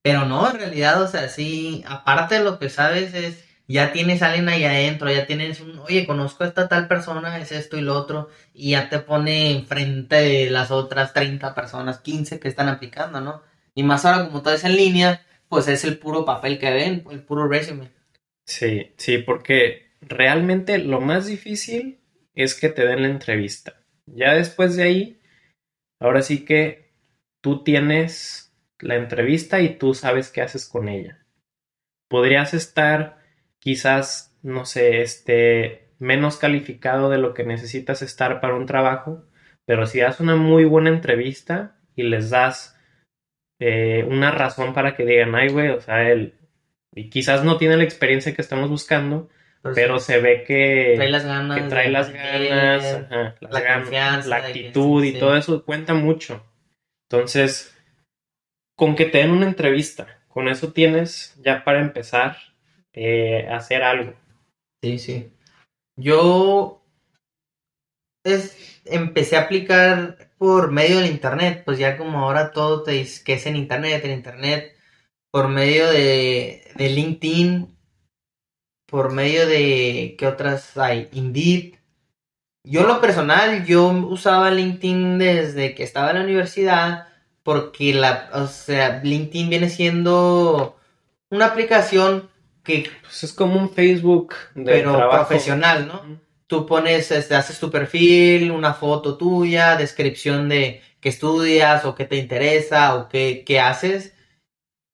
Pero 0.03 0.25
no, 0.25 0.49
en 0.49 0.57
realidad, 0.57 1.01
o 1.01 1.07
sea, 1.07 1.27
sí, 1.27 1.83
aparte 1.85 2.35
de 2.35 2.43
lo 2.43 2.57
que 2.59 2.69
sabes 2.69 3.13
es, 3.13 3.45
ya 3.71 3.91
tienes 3.91 4.21
a 4.21 4.27
alguien 4.27 4.49
ahí 4.49 4.63
adentro, 4.63 5.11
ya 5.11 5.25
tienes 5.25 5.59
un, 5.61 5.77
oye, 5.79 6.05
conozco 6.07 6.43
a 6.43 6.47
esta 6.47 6.67
tal 6.67 6.87
persona, 6.87 7.37
es 7.37 7.51
esto 7.51 7.77
y 7.77 7.81
lo 7.81 7.95
otro, 7.95 8.29
y 8.53 8.71
ya 8.71 8.89
te 8.89 8.99
pone 8.99 9.51
enfrente 9.51 10.15
de 10.15 10.49
las 10.49 10.71
otras 10.71 11.13
30 11.13 11.53
personas, 11.53 11.99
15 11.99 12.39
que 12.39 12.47
están 12.47 12.69
aplicando, 12.69 13.21
¿no? 13.21 13.43
Y 13.75 13.83
más 13.83 14.05
ahora 14.05 14.25
como 14.25 14.41
todo 14.41 14.53
es 14.53 14.63
en 14.63 14.75
línea, 14.75 15.25
pues 15.47 15.67
es 15.67 15.83
el 15.83 15.97
puro 15.97 16.25
papel 16.25 16.59
que 16.59 16.71
ven, 16.71 17.05
el 17.11 17.23
puro 17.23 17.47
resumen. 17.47 17.91
Sí, 18.45 18.93
sí, 18.97 19.19
porque 19.19 19.91
realmente 20.01 20.77
lo 20.77 20.99
más 20.99 21.27
difícil 21.27 21.99
es 22.33 22.55
que 22.55 22.69
te 22.69 22.85
den 22.85 23.03
la 23.03 23.09
entrevista. 23.09 23.81
Ya 24.05 24.33
después 24.33 24.75
de 24.75 24.83
ahí, 24.83 25.21
ahora 25.99 26.21
sí 26.21 26.43
que 26.43 26.91
tú 27.41 27.63
tienes 27.63 28.53
la 28.79 28.95
entrevista 28.95 29.61
y 29.61 29.77
tú 29.77 29.93
sabes 29.93 30.29
qué 30.29 30.41
haces 30.41 30.67
con 30.67 30.89
ella. 30.89 31.19
Podrías 32.09 32.53
estar 32.53 33.20
quizás, 33.61 34.35
no 34.41 34.65
sé, 34.65 35.01
este, 35.01 35.91
menos 35.99 36.37
calificado 36.37 37.09
de 37.09 37.19
lo 37.19 37.33
que 37.33 37.45
necesitas 37.45 38.01
estar 38.01 38.41
para 38.41 38.55
un 38.55 38.65
trabajo, 38.65 39.23
pero 39.65 39.85
si 39.85 39.99
das 39.99 40.19
una 40.19 40.35
muy 40.35 40.65
buena 40.65 40.89
entrevista 40.89 41.77
y 41.95 42.03
les 42.03 42.31
das 42.31 42.77
eh, 43.59 44.03
una 44.09 44.31
razón 44.31 44.73
para 44.73 44.95
que 44.95 45.05
digan, 45.05 45.35
ay, 45.35 45.49
güey, 45.49 45.69
o 45.69 45.79
sea, 45.79 46.09
él, 46.09 46.33
y 46.93 47.09
quizás 47.09 47.43
no 47.43 47.57
tiene 47.57 47.77
la 47.77 47.83
experiencia 47.83 48.33
que 48.33 48.41
estamos 48.41 48.69
buscando, 48.69 49.29
pero, 49.75 49.99
se 49.99 50.19
ve 50.19 50.43
que 50.43 50.93
trae 50.95 51.09
las 51.09 51.23
ganas, 51.23 51.61
que 51.61 51.69
trae 51.69 51.91
las 51.91 52.11
ganas, 52.11 53.07
la, 53.41 54.23
la 54.25 54.35
actitud 54.37 55.03
y 55.03 55.13
todo 55.13 55.37
eso 55.37 55.63
cuenta 55.63 55.93
mucho. 55.93 56.43
Entonces, 57.07 57.77
con 58.75 58.95
que 58.95 59.05
te 59.05 59.19
den 59.19 59.29
una 59.29 59.45
entrevista, 59.45 60.19
con 60.27 60.47
eso 60.47 60.73
tienes 60.73 61.39
ya 61.43 61.63
para 61.63 61.79
empezar 61.79 62.37
eh, 62.93 63.47
hacer 63.49 63.83
algo. 63.83 64.13
Sí, 64.83 64.99
sí. 64.99 65.31
Yo 65.95 66.83
es, 68.23 68.81
empecé 68.85 69.37
a 69.37 69.41
aplicar 69.41 70.31
por 70.37 70.71
medio 70.71 70.97
del 70.97 71.11
internet, 71.11 71.63
pues 71.65 71.77
ya 71.77 71.97
como 71.97 72.19
ahora 72.19 72.51
todo 72.51 72.83
te 72.83 72.91
dice 72.91 73.23
que 73.23 73.33
es 73.33 73.45
en 73.45 73.55
internet, 73.55 74.03
en 74.03 74.11
internet, 74.11 74.75
por 75.31 75.47
medio 75.47 75.89
de, 75.89 76.71
de 76.75 76.89
LinkedIn, 76.89 77.77
por 78.87 79.13
medio 79.13 79.47
de, 79.47 80.15
¿qué 80.17 80.27
otras 80.27 80.77
hay? 80.77 81.09
Indeed. 81.13 81.75
Yo 82.63 82.83
lo 82.85 83.01
personal, 83.01 83.65
yo 83.65 83.87
usaba 83.87 84.51
LinkedIn 84.51 85.17
desde 85.17 85.73
que 85.73 85.83
estaba 85.83 86.11
en 86.11 86.17
la 86.17 86.23
universidad 86.23 87.07
porque 87.43 87.93
la, 87.93 88.29
o 88.33 88.47
sea, 88.47 89.01
LinkedIn 89.03 89.49
viene 89.49 89.69
siendo 89.69 90.77
una 91.29 91.45
aplicación 91.45 92.30
que 92.63 92.89
pues 93.01 93.23
es 93.23 93.33
como 93.33 93.59
un 93.59 93.69
Facebook 93.69 94.35
de 94.55 94.65
pero 94.65 95.09
profesional, 95.09 95.87
¿no? 95.87 96.19
Tú 96.47 96.65
pones, 96.65 97.11
este, 97.11 97.35
haces 97.35 97.59
tu 97.59 97.71
perfil, 97.71 98.51
una 98.51 98.73
foto 98.73 99.17
tuya, 99.17 99.77
descripción 99.77 100.49
de 100.49 100.81
qué 100.99 101.09
estudias 101.09 101.85
o 101.85 101.95
qué 101.95 102.05
te 102.05 102.17
interesa 102.17 102.95
o 102.95 103.09
qué, 103.09 103.43
qué 103.45 103.59
haces 103.59 104.13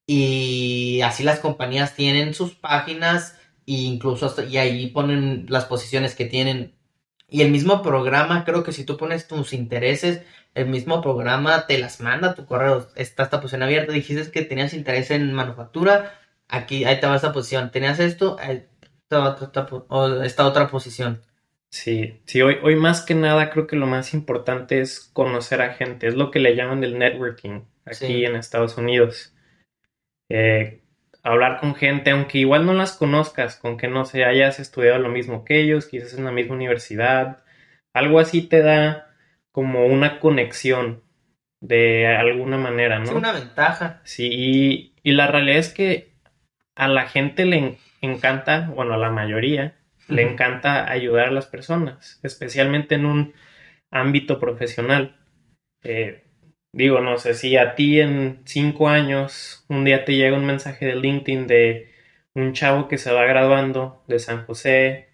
y 0.06 1.02
así 1.02 1.24
las 1.24 1.40
compañías 1.40 1.96
tienen 1.96 2.34
sus 2.34 2.54
páginas 2.54 3.38
e 3.66 3.74
incluso 3.74 4.28
hasta, 4.28 4.46
y 4.46 4.58
ahí 4.58 4.88
ponen 4.88 5.46
las 5.50 5.66
posiciones 5.66 6.16
que 6.16 6.26
tienen 6.26 6.76
y 7.30 7.42
el 7.42 7.52
mismo 7.52 7.82
programa 7.82 8.46
creo 8.46 8.64
que 8.64 8.72
si 8.72 8.86
tú 8.86 8.96
pones 8.96 9.28
tus 9.28 9.52
intereses 9.52 10.22
el 10.58 10.68
mismo 10.68 11.04
programa 11.04 11.68
te 11.68 11.78
las 11.78 12.02
manda 12.02 12.34
tu 12.34 12.48
correo. 12.48 12.88
Está 12.96 13.24
esta 13.24 13.40
posición 13.40 13.62
abierta. 13.62 13.94
Dijiste 13.94 14.32
que 14.32 14.42
tenías 14.42 14.74
interés 14.74 15.12
en 15.12 15.32
manufactura. 15.32 16.20
Aquí, 16.50 16.86
ahí 16.86 17.00
te 17.00 17.08
va 17.08 17.16
esta 17.16 17.34
posición. 17.34 17.72
Tenías 17.72 18.00
esto, 18.00 18.38
esta 18.39 19.24
otra, 19.24 20.25
esta 20.25 20.46
otra 20.46 20.70
posición. 20.70 21.22
Sí, 21.70 22.22
sí, 22.25 22.42
hoy, 22.42 22.58
hoy 22.63 22.75
más 22.75 23.01
que 23.01 23.13
nada 23.13 23.50
creo 23.50 23.68
que 23.68 23.75
lo 23.75 23.88
más 23.88 24.13
importante 24.13 24.80
es 24.80 25.12
conocer 25.13 25.62
a 25.62 25.74
gente. 25.74 26.08
Es 26.08 26.16
lo 26.16 26.32
que 26.32 26.39
le 26.39 26.56
llaman 26.56 26.84
el 26.84 26.98
networking 26.98 27.62
aquí 27.86 28.25
en 28.25 28.36
Estados 28.36 28.77
Unidos. 28.77 29.34
Eh, 30.30 30.82
hablar 31.24 31.60
con 31.60 31.75
gente, 31.75 32.12
aunque 32.12 32.39
igual 32.39 32.66
no 32.66 32.74
las 32.74 32.94
conozcas, 32.94 33.58
con 33.58 33.77
que 33.77 33.88
no 33.88 34.06
se 34.06 34.24
hayas 34.24 34.60
estudiado 34.60 35.00
lo 35.00 35.10
mismo 35.10 35.44
que 35.44 35.62
ellos, 35.62 35.88
quizás 35.88 36.13
en 36.13 36.25
la 36.25 36.32
misma 36.32 36.56
universidad, 36.56 37.44
algo 37.94 38.20
así 38.20 38.42
te 38.42 38.62
da 38.62 39.16
como 39.51 39.86
una 39.86 40.20
conexión 40.20 41.04
de 41.60 42.08
alguna 42.08 42.58
manera, 42.58 43.00
¿no? 43.00 43.06
Es 43.06 43.12
una 43.12 43.32
ventaja. 43.32 44.01
Sí, 44.04 44.94
y, 45.04 45.12
la 45.12 45.27
realidad 45.27 45.58
es 45.58 45.74
que 45.74 46.13
a 46.78 46.88
la 46.88 47.08
gente 47.08 47.46
le 47.46 47.78
encanta, 48.02 48.72
bueno, 48.74 48.94
a 48.94 48.98
la 48.98 49.10
mayoría, 49.10 49.76
le 50.08 50.22
encanta 50.22 50.90
ayudar 50.90 51.28
a 51.28 51.32
las 51.32 51.48
personas, 51.48 52.20
especialmente 52.24 52.96
en 52.96 53.06
un 53.06 53.34
ámbito 53.92 54.40
profesional. 54.40 55.18
Eh, 55.84 56.24
digo, 56.72 57.02
no 57.02 57.18
sé 57.18 57.34
si 57.34 57.58
a 57.58 57.76
ti 57.76 58.00
en 58.00 58.42
cinco 58.46 58.90
años 58.90 59.66
un 59.70 59.84
día 59.84 60.06
te 60.06 60.16
llega 60.16 60.38
un 60.38 60.46
mensaje 60.46 60.86
de 60.86 60.96
LinkedIn 60.96 61.48
de 61.48 61.92
un 62.34 62.54
chavo 62.54 62.88
que 62.88 62.98
se 62.98 63.12
va 63.12 63.26
graduando 63.26 64.04
de 64.08 64.20
San 64.20 64.46
José, 64.46 65.10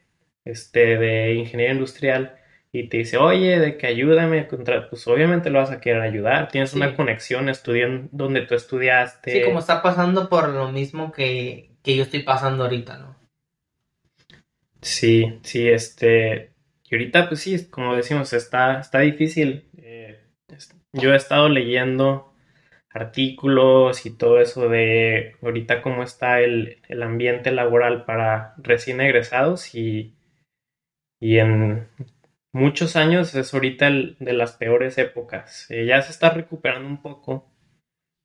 este, 0.46 0.98
de 0.98 1.34
ingeniería 1.36 1.74
industrial, 1.74 2.36
y 2.75 2.89
te 2.89 2.97
dice, 2.97 3.17
oye, 3.17 3.59
de 3.59 3.77
que 3.77 3.85
ayúdame, 3.85 4.47
contra... 4.47 4.89
pues 4.89 5.07
obviamente 5.07 5.51
lo 5.51 5.59
vas 5.59 5.69
a 5.69 5.79
querer 5.79 6.01
ayudar, 6.01 6.47
tienes 6.47 6.73
una 6.73 6.95
conexión, 6.95 7.47
estudian 7.47 8.09
donde 8.11 8.41
tú 8.41 8.55
estudiaste. 8.55 9.31
Sí, 9.31 9.41
como 9.43 9.59
está 9.59 9.83
pasando 9.83 10.27
por 10.27 10.49
lo 10.49 10.71
mismo 10.71 11.11
que, 11.11 11.69
yo 11.83 12.01
estoy 12.01 12.23
pasando 12.23 12.63
ahorita, 12.63 12.97
¿no? 12.97 13.15
Sí, 14.81 15.39
sí, 15.43 15.69
este, 15.69 16.53
y 16.89 16.95
ahorita 16.95 17.29
pues 17.29 17.41
sí, 17.41 17.69
como 17.69 17.95
decimos, 17.95 18.33
está, 18.33 18.79
está 18.79 19.01
difícil. 19.01 19.69
Eh, 19.77 20.19
yo 20.93 21.13
he 21.13 21.15
estado 21.15 21.49
leyendo 21.49 22.33
artículos 22.89 24.07
y 24.07 24.17
todo 24.17 24.41
eso 24.41 24.67
de 24.67 25.35
ahorita 25.43 25.83
cómo 25.83 26.01
está 26.01 26.41
el, 26.41 26.79
el 26.87 27.03
ambiente 27.03 27.51
laboral 27.51 28.05
para 28.05 28.55
recién 28.57 28.99
egresados 28.99 29.75
y, 29.75 30.15
y 31.19 31.37
en 31.37 31.87
muchos 32.53 32.95
años 32.95 33.36
es 33.36 33.53
ahorita 33.53 33.88
el, 33.88 34.15
de 34.19 34.33
las 34.33 34.53
peores 34.53 34.98
épocas. 34.98 35.69
Eh, 35.69 35.86
ya 35.86 36.01
se 36.01 36.12
está 36.12 36.29
recuperando 36.29 36.88
un 36.88 37.01
poco, 37.01 37.51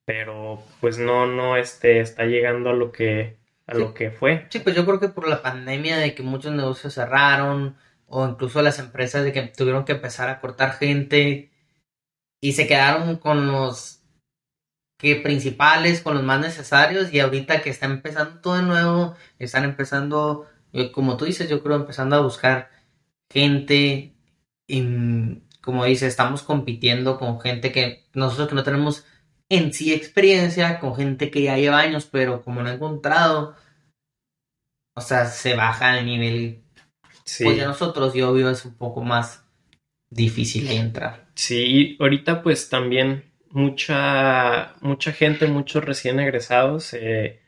pero 0.06 0.62
pues 0.80 0.98
no, 0.98 1.26
no 1.26 1.56
este, 1.56 2.00
está 2.00 2.26
llegando 2.26 2.70
a 2.70 2.74
lo 2.74 2.92
que 2.92 3.38
a 3.66 3.74
lo 3.74 3.92
que 3.92 4.10
fue. 4.10 4.46
Sí, 4.48 4.60
pues 4.60 4.74
yo 4.74 4.86
creo 4.86 4.98
que 4.98 5.08
por 5.08 5.28
la 5.28 5.42
pandemia 5.42 5.98
de 5.98 6.14
que 6.14 6.22
muchos 6.22 6.52
negocios 6.52 6.94
cerraron 6.94 7.76
o 8.06 8.26
incluso 8.26 8.62
las 8.62 8.78
empresas 8.78 9.24
de 9.24 9.32
que 9.32 9.42
tuvieron 9.42 9.84
que 9.84 9.92
empezar 9.92 10.30
a 10.30 10.40
cortar 10.40 10.72
gente 10.72 11.50
y 12.40 12.52
se 12.52 12.66
quedaron 12.66 13.18
con 13.18 13.46
los 13.46 14.02
que 14.98 15.16
principales, 15.16 16.00
con 16.00 16.14
los 16.14 16.24
más 16.24 16.40
necesarios 16.40 17.12
y 17.12 17.20
ahorita 17.20 17.60
que 17.60 17.70
está 17.70 17.86
empezando 17.86 18.40
todo 18.40 18.56
de 18.56 18.62
nuevo, 18.62 19.14
están 19.38 19.64
empezando, 19.64 20.46
eh, 20.72 20.90
como 20.90 21.18
tú 21.18 21.26
dices, 21.26 21.48
yo 21.50 21.62
creo 21.62 21.76
empezando 21.76 22.16
a 22.16 22.20
buscar 22.20 22.70
gente 23.30 24.14
y 24.68 25.42
como 25.60 25.84
dice, 25.84 26.06
estamos 26.06 26.42
compitiendo 26.42 27.18
con 27.18 27.40
gente 27.40 27.72
que 27.72 28.06
nosotros 28.14 28.48
que 28.48 28.54
no 28.54 28.62
tenemos 28.62 29.04
en 29.48 29.72
sí 29.72 29.92
experiencia 29.92 30.78
con 30.78 30.94
gente 30.94 31.30
que 31.30 31.42
ya 31.42 31.56
lleva 31.56 31.80
años, 31.80 32.06
pero 32.10 32.44
como 32.44 32.62
no 32.62 32.68
ha 32.68 32.74
encontrado, 32.74 33.56
o 34.94 35.00
sea, 35.00 35.26
se 35.26 35.54
baja 35.54 35.98
el 35.98 36.06
nivel. 36.06 36.62
Sí. 37.24 37.44
Pues 37.44 37.58
de 37.58 37.64
nosotros, 37.64 38.14
y 38.14 38.22
obvio, 38.22 38.50
es 38.50 38.64
un 38.64 38.76
poco 38.76 39.02
más 39.02 39.44
difícil 40.10 40.70
entrar. 40.70 41.28
Sí, 41.34 41.96
ahorita 42.00 42.42
pues 42.42 42.68
también 42.68 43.32
mucha, 43.50 44.74
mucha 44.80 45.12
gente, 45.12 45.46
muchos 45.46 45.84
recién 45.84 46.20
egresados 46.20 46.94
eh, 46.94 47.42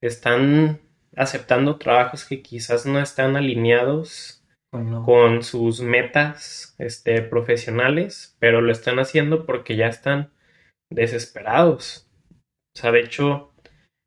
están 0.00 0.80
aceptando 1.16 1.76
trabajos 1.76 2.24
que 2.24 2.42
quizás 2.42 2.86
no 2.86 3.00
están 3.00 3.36
alineados 3.36 4.39
Con 4.72 5.04
con 5.04 5.42
sus 5.42 5.80
metas 5.80 6.76
este, 6.78 7.22
profesionales, 7.22 8.36
pero 8.38 8.60
lo 8.60 8.70
están 8.70 9.00
haciendo 9.00 9.44
porque 9.44 9.76
ya 9.76 9.88
están 9.88 10.30
desesperados. 10.90 12.08
O 12.76 12.78
sea, 12.78 12.92
de 12.92 13.00
hecho, 13.00 13.52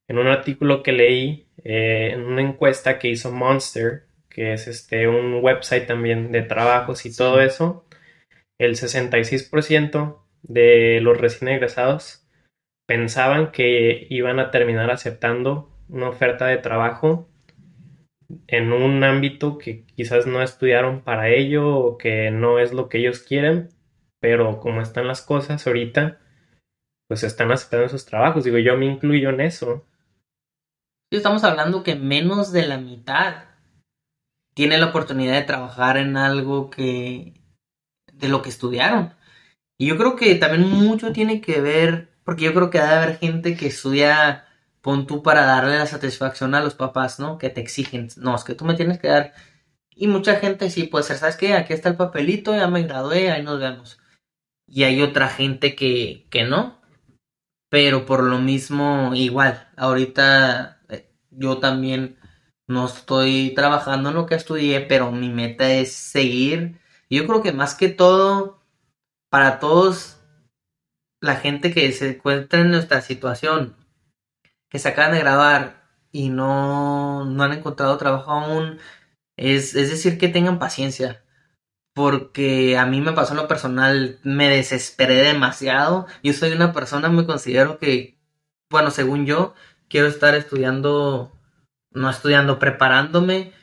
en 0.10 0.20
un 0.20 0.28
artículo 0.28 0.84
que 0.84 0.94
leí, 0.94 1.48
eh, 1.64 2.12
en 2.14 2.24
una 2.24 2.42
encuesta 2.42 2.98
que 2.98 3.10
hizo 3.10 3.32
Monster, 3.32 4.08
que 4.30 4.54
es 4.54 4.68
este, 4.68 5.08
un 5.08 5.44
website 5.44 5.86
también 5.86 6.32
de 6.32 6.42
trabajos 6.42 7.06
y 7.06 7.16
todo 7.16 7.42
eso, 7.42 7.86
el 8.60 8.76
66% 8.76 10.24
de 10.44 11.00
los 11.02 11.18
recién 11.18 11.50
egresados 11.50 12.28
pensaban 12.88 13.52
que 13.52 14.08
iban 14.10 14.40
a 14.40 14.52
terminar 14.52 14.92
aceptando 14.92 15.70
una 15.90 16.10
oferta 16.10 16.48
de 16.48 16.58
trabajo 16.58 17.30
en 18.48 18.72
un 18.72 19.04
ámbito 19.04 19.58
que 19.58 19.86
quizás 19.86 20.28
no 20.28 20.42
estudiaron 20.42 21.02
para 21.02 21.30
ello 21.30 21.68
o 21.76 21.98
que 21.98 22.32
no 22.32 22.60
es 22.60 22.74
lo 22.74 22.90
que 22.90 23.00
ellos 23.00 23.20
quieren, 23.20 23.70
pero 24.20 24.60
como 24.60 24.82
están 24.82 25.08
las 25.08 25.22
cosas 25.22 25.66
ahorita, 25.68 26.20
pues 27.08 27.24
están 27.24 27.52
aceptando 27.52 27.86
esos 27.86 28.06
trabajos. 28.06 28.44
Digo, 28.44 28.58
yo 28.58 28.78
me 28.78 28.86
incluyo 28.86 29.30
en 29.30 29.42
eso. 29.42 29.86
Estamos 31.12 31.44
hablando 31.44 31.84
que 31.84 31.96
menos 31.96 32.52
de 32.52 32.66
la 32.66 32.78
mitad 32.78 33.46
tiene 34.54 34.78
la 34.78 34.88
oportunidad 34.88 35.34
de 35.34 35.44
trabajar 35.44 35.98
en 35.98 36.18
algo 36.18 36.70
que 36.70 37.34
de 38.14 38.28
lo 38.30 38.42
que 38.42 38.50
estudiaron. 38.50 39.14
Y 39.78 39.88
yo 39.88 39.98
creo 39.98 40.16
que 40.16 40.36
también 40.36 40.70
mucho 40.70 41.12
tiene 41.12 41.42
que 41.42 41.60
ver, 41.62 42.10
porque 42.24 42.46
yo 42.46 42.54
creo 42.54 42.70
que 42.70 42.80
debe 42.80 42.94
haber 42.94 43.18
gente 43.18 43.56
que 43.56 43.68
estudia, 43.68 44.46
pon 44.84 45.08
tú 45.08 45.24
para 45.24 45.46
darle 45.46 45.78
la 45.80 45.88
satisfacción 45.88 46.54
a 46.56 46.62
los 46.62 46.76
papás, 46.76 47.20
¿no? 47.20 47.38
Que 47.38 47.50
te 47.50 47.62
exigen, 47.62 48.10
no, 48.18 48.36
es 48.36 48.44
que 48.44 48.54
tú 48.54 48.66
me 48.66 48.76
tienes 48.76 49.00
que 49.00 49.08
dar. 49.08 49.34
Y 49.96 50.08
mucha 50.08 50.36
gente 50.36 50.70
sí 50.70 50.84
puede 50.84 51.06
ser, 51.06 51.18
¿sabes 51.18 51.38
qué? 51.38 51.54
Aquí 51.54 51.74
está 51.74 51.90
el 51.90 51.96
papelito, 51.96 52.54
ya 52.56 52.68
me 52.68 52.84
gradué, 52.84 53.32
ahí 53.32 53.44
nos 53.44 53.60
vemos. 53.60 53.98
Y 54.68 54.84
hay 54.84 55.02
otra 55.02 55.30
gente 55.30 55.76
que, 55.76 56.28
que 56.30 56.44
no. 56.44 56.82
Pero 57.70 58.06
por 58.06 58.24
lo 58.24 58.40
mismo, 58.40 59.12
igual, 59.16 59.70
ahorita 59.78 60.82
eh, 60.90 61.10
yo 61.32 61.60
también 61.60 62.18
no 62.68 62.86
estoy 62.86 63.54
trabajando 63.56 64.10
en 64.10 64.16
lo 64.16 64.26
que 64.26 64.36
estudié, 64.36 64.82
pero 64.82 65.12
mi 65.12 65.30
meta 65.30 65.72
es 65.72 65.94
seguir. 65.94 66.80
Yo 67.10 67.26
creo 67.26 67.42
que 67.42 67.54
más 67.54 67.76
que 67.76 67.90
todo, 67.90 68.62
para 69.30 69.60
todos, 69.60 70.20
la 71.22 71.38
gente 71.38 71.74
que 71.74 71.92
se 71.94 72.16
encuentra 72.16 72.62
en 72.62 72.72
nuestra 72.72 73.02
situación, 73.02 73.78
que 74.74 74.80
se 74.80 74.90
acaban 74.90 75.12
de 75.14 75.20
graduar 75.20 75.84
y 76.12 76.30
no, 76.30 77.26
no 77.26 77.44
han 77.44 77.54
encontrado 77.54 77.98
trabajo 77.98 78.32
aún, 78.32 78.80
es, 79.38 79.76
es 79.76 79.92
decir, 79.92 80.18
que 80.18 80.30
tengan 80.30 80.58
paciencia. 80.58 81.24
Porque 81.94 82.76
a 82.76 82.88
mí 82.88 83.00
me 83.00 83.14
pasó 83.14 83.34
en 83.34 83.38
lo 83.38 83.48
personal, 83.48 84.20
me 84.24 84.50
desesperé 84.50 85.18
demasiado. 85.18 86.08
Yo 86.24 86.34
soy 86.34 86.54
una 86.54 86.74
persona, 86.74 87.10
me 87.10 87.28
considero 87.28 87.78
que, 87.78 88.20
bueno, 88.72 88.90
según 88.90 89.28
yo, 89.28 89.54
quiero 89.90 90.08
estar 90.08 90.34
estudiando, 90.34 91.40
no 91.92 92.10
estudiando, 92.10 92.58
preparándome, 92.58 93.54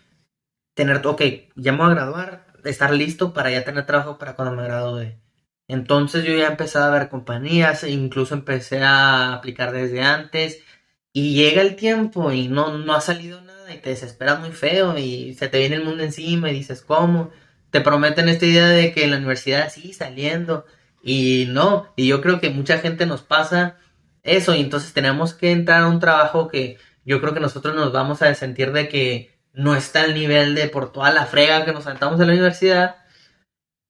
tener, 0.77 1.05
ok, 1.05 1.23
ya 1.57 1.73
me 1.73 1.79
voy 1.79 1.91
a 1.91 1.95
graduar, 1.95 2.47
estar 2.65 2.93
listo 2.93 3.33
para 3.35 3.51
ya 3.51 3.65
tener 3.65 3.85
trabajo 3.85 4.17
para 4.17 4.37
cuando 4.37 4.55
me 4.55 4.63
gradúe. 4.63 5.19
Entonces 5.67 6.25
yo 6.25 6.37
ya 6.37 6.49
empecé 6.49 6.79
a 6.79 6.91
ver 6.91 7.09
compañías, 7.09 7.83
e 7.83 7.91
incluso 7.91 8.35
empecé 8.35 8.85
a 8.85 9.35
aplicar 9.35 9.73
desde 9.73 10.03
antes 10.03 10.63
y 11.13 11.35
llega 11.35 11.63
el 11.63 11.77
tiempo 11.77 12.33
y 12.33 12.49
no, 12.49 12.79
no 12.79 12.95
ha 12.95 13.01
salido 13.01 13.41
nada 13.41 13.75
y 13.75 13.79
te 13.79 13.91
desesperas 13.91 14.41
muy 14.41 14.53
feo 14.53 14.97
y 14.99 15.35
se 15.35 15.49
te 15.49 15.59
viene 15.59 15.77
el 15.77 15.85
mundo 15.85 16.03
encima 16.03 16.51
y 16.51 16.55
dices, 16.55 16.83
¿cómo? 16.83 17.31
Te 17.71 17.81
prometen 17.81 18.29
esta 18.29 18.47
idea 18.47 18.69
de 18.69 18.93
que 18.93 19.05
en 19.05 19.11
la 19.13 19.17
universidad 19.19 19.71
sí, 19.73 19.93
saliendo 19.93 20.67
y 21.03 21.47
no, 21.49 21.93
y 21.97 22.07
yo 22.09 22.21
creo 22.21 22.41
que 22.41 22.51
mucha 22.51 22.79
gente 22.79 23.07
nos 23.07 23.23
pasa 23.23 23.79
eso 24.23 24.55
y 24.55 24.61
entonces 24.61 24.93
tenemos 24.93 25.35
que 25.35 25.53
entrar 25.53 25.83
a 25.83 25.89
un 25.89 26.01
trabajo 26.01 26.49
que 26.49 26.79
yo 27.05 27.21
creo 27.21 27.35
que 27.35 27.41
nosotros 27.41 27.75
nos 27.75 27.93
vamos 27.93 28.23
a 28.23 28.35
sentir 28.35 28.73
de 28.73 28.89
que 28.89 29.31
no 29.53 29.75
está 29.75 30.03
al 30.03 30.15
nivel 30.15 30.55
de 30.55 30.69
por 30.69 30.93
toda 30.93 31.11
la 31.13 31.27
frega 31.27 31.65
que 31.65 31.73
nos 31.73 31.85
saltamos 31.85 32.21
en 32.21 32.27
la 32.29 32.33
universidad 32.35 32.97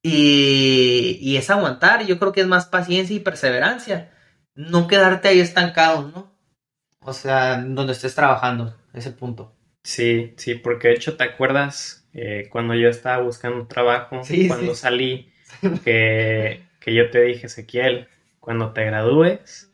y, 0.03 1.19
y 1.21 1.37
es 1.37 1.51
aguantar, 1.51 2.07
yo 2.07 2.19
creo 2.19 2.33
que 2.33 2.41
es 2.41 2.47
más 2.47 2.67
paciencia 2.67 3.15
y 3.15 3.21
perseverancia, 3.21 4.11
no 4.55 4.87
quedarte 4.89 5.29
ahí 5.29 5.41
estancado, 5.41 6.11
¿no? 6.15 6.30
O 7.05 7.13
sea, 7.13 7.59
donde 7.61 7.93
estés 7.93 8.15
trabajando, 8.15 8.75
ese 8.95 9.11
punto. 9.13 9.53
Sí, 9.85 10.35
sí, 10.37 10.55
porque 10.57 10.89
de 10.89 10.95
hecho 10.95 11.17
te 11.17 11.25
acuerdas 11.25 12.07
eh, 12.13 12.49
cuando 12.51 12.75
yo 12.75 12.89
estaba 12.89 13.23
buscando 13.23 13.67
trabajo, 13.67 14.21
Sí, 14.27 14.47
cuando 14.47 14.73
sí. 14.73 14.77
salí, 14.77 15.33
que, 15.85 16.65
que 16.81 16.95
yo 16.95 17.11
te 17.11 17.23
dije, 17.23 17.47
Ezequiel, 17.47 18.09
cuando 18.41 18.73
te 18.73 18.85
gradúes, 18.85 19.73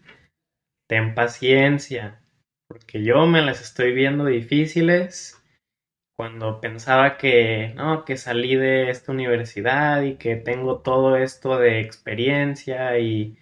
ten 0.88 1.14
paciencia, 1.14 2.20
porque 2.68 3.04
yo 3.04 3.26
me 3.26 3.42
las 3.42 3.62
estoy 3.62 3.92
viendo 3.94 4.26
difíciles. 4.26 5.38
Cuando 6.16 6.60
pensaba 6.60 7.18
que, 7.18 7.72
no, 7.76 8.04
que 8.04 8.16
salí 8.16 8.56
de 8.56 8.90
esta 8.90 9.12
universidad 9.12 10.02
y 10.02 10.16
que 10.16 10.36
tengo 10.36 10.80
todo 10.80 11.16
esto 11.16 11.58
de 11.58 11.80
experiencia 11.80 12.98
y, 12.98 13.38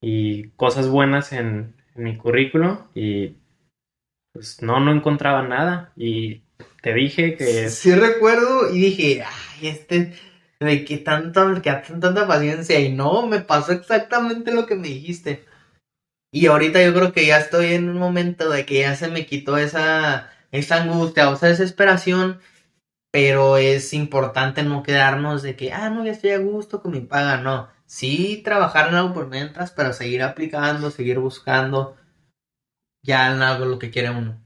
y 0.00 0.50
cosas 0.50 0.88
buenas 0.88 1.32
en, 1.32 1.76
en 1.94 2.04
mi 2.04 2.16
currículo 2.16 2.88
y 2.94 3.36
pues 4.32 4.62
no, 4.62 4.80
no 4.80 4.92
encontraba 4.92 5.42
nada 5.42 5.92
y 5.96 6.42
te 6.82 6.92
dije 6.92 7.36
que 7.36 7.70
Sí 7.70 7.94
recuerdo 7.94 8.74
y 8.74 8.80
dije, 8.80 9.24
ay, 9.24 9.68
este, 9.68 10.14
de 10.60 10.84
qué 10.84 10.98
tanto, 10.98 11.62
que 11.62 11.70
tanta 11.72 12.26
paciencia 12.26 12.80
y 12.80 12.92
no, 12.92 13.26
me 13.26 13.40
pasó 13.40 13.72
exactamente 13.72 14.52
lo 14.52 14.66
que 14.66 14.74
me 14.74 14.88
dijiste. 14.88 15.44
Y 16.32 16.46
ahorita 16.46 16.82
yo 16.84 16.92
creo 16.92 17.12
que 17.12 17.26
ya 17.26 17.38
estoy 17.38 17.74
en 17.74 17.88
un 17.88 17.98
momento 17.98 18.50
de 18.50 18.66
que 18.66 18.80
ya 18.80 18.96
se 18.96 19.08
me 19.08 19.24
quitó 19.24 19.56
esa, 19.56 20.32
esa 20.50 20.82
angustia 20.82 21.30
o 21.30 21.34
esa 21.34 21.46
desesperación, 21.46 22.40
pero 23.12 23.56
es 23.56 23.92
importante 23.92 24.64
no 24.64 24.82
quedarnos 24.82 25.42
de 25.42 25.54
que, 25.54 25.72
ah, 25.72 25.90
no, 25.90 26.04
ya 26.04 26.10
estoy 26.12 26.30
a 26.30 26.38
gusto 26.38 26.82
con 26.82 26.92
mi 26.92 27.00
paga, 27.00 27.36
no. 27.36 27.68
Sí, 27.86 28.42
trabajar 28.44 28.88
en 28.88 28.96
algo 28.96 29.14
por 29.14 29.28
mientras, 29.28 29.70
pero 29.70 29.94
seguir 29.94 30.22
aplicando, 30.22 30.90
seguir 30.90 31.18
buscando 31.18 31.96
ya 33.04 33.32
en 33.32 33.40
algo 33.40 33.66
lo 33.66 33.78
que 33.78 33.90
quiere 33.92 34.10
uno. 34.10 34.44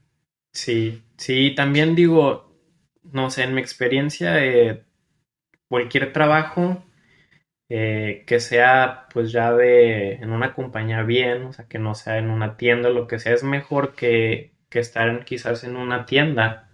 sí, 0.53 1.03
sí, 1.17 1.55
también 1.55 1.95
digo, 1.95 2.53
no 3.03 3.31
sé, 3.31 3.45
en 3.45 3.55
mi 3.55 3.61
experiencia, 3.61 4.45
eh, 4.45 4.85
cualquier 5.69 6.13
trabajo 6.13 6.85
eh, 7.71 8.25
que 8.27 8.41
sea 8.41 9.09
pues 9.13 9.33
ya 9.33 9.53
de 9.55 10.15
en 10.15 10.33
una 10.33 10.55
compañía 10.55 11.03
bien, 11.03 11.45
o 11.45 11.53
sea, 11.53 11.67
que 11.69 11.79
no 11.79 11.95
sea 11.95 12.19
en 12.19 12.31
una 12.31 12.57
tienda, 12.57 12.91
lo 12.91 13.07
que 13.09 13.19
sea, 13.19 13.35
es 13.35 13.45
mejor 13.45 13.95
que, 13.95 14.55
que 14.71 14.81
estar 14.81 15.25
quizás 15.25 15.65
en 15.65 15.77
una 15.77 16.07
tienda, 16.07 16.71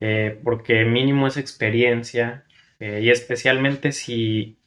eh, 0.00 0.40
porque 0.44 0.84
mínimo 0.84 1.26
es 1.28 1.36
experiencia, 1.36 2.46
y 2.80 3.10
especialmente 3.10 3.92
si, 3.92 4.58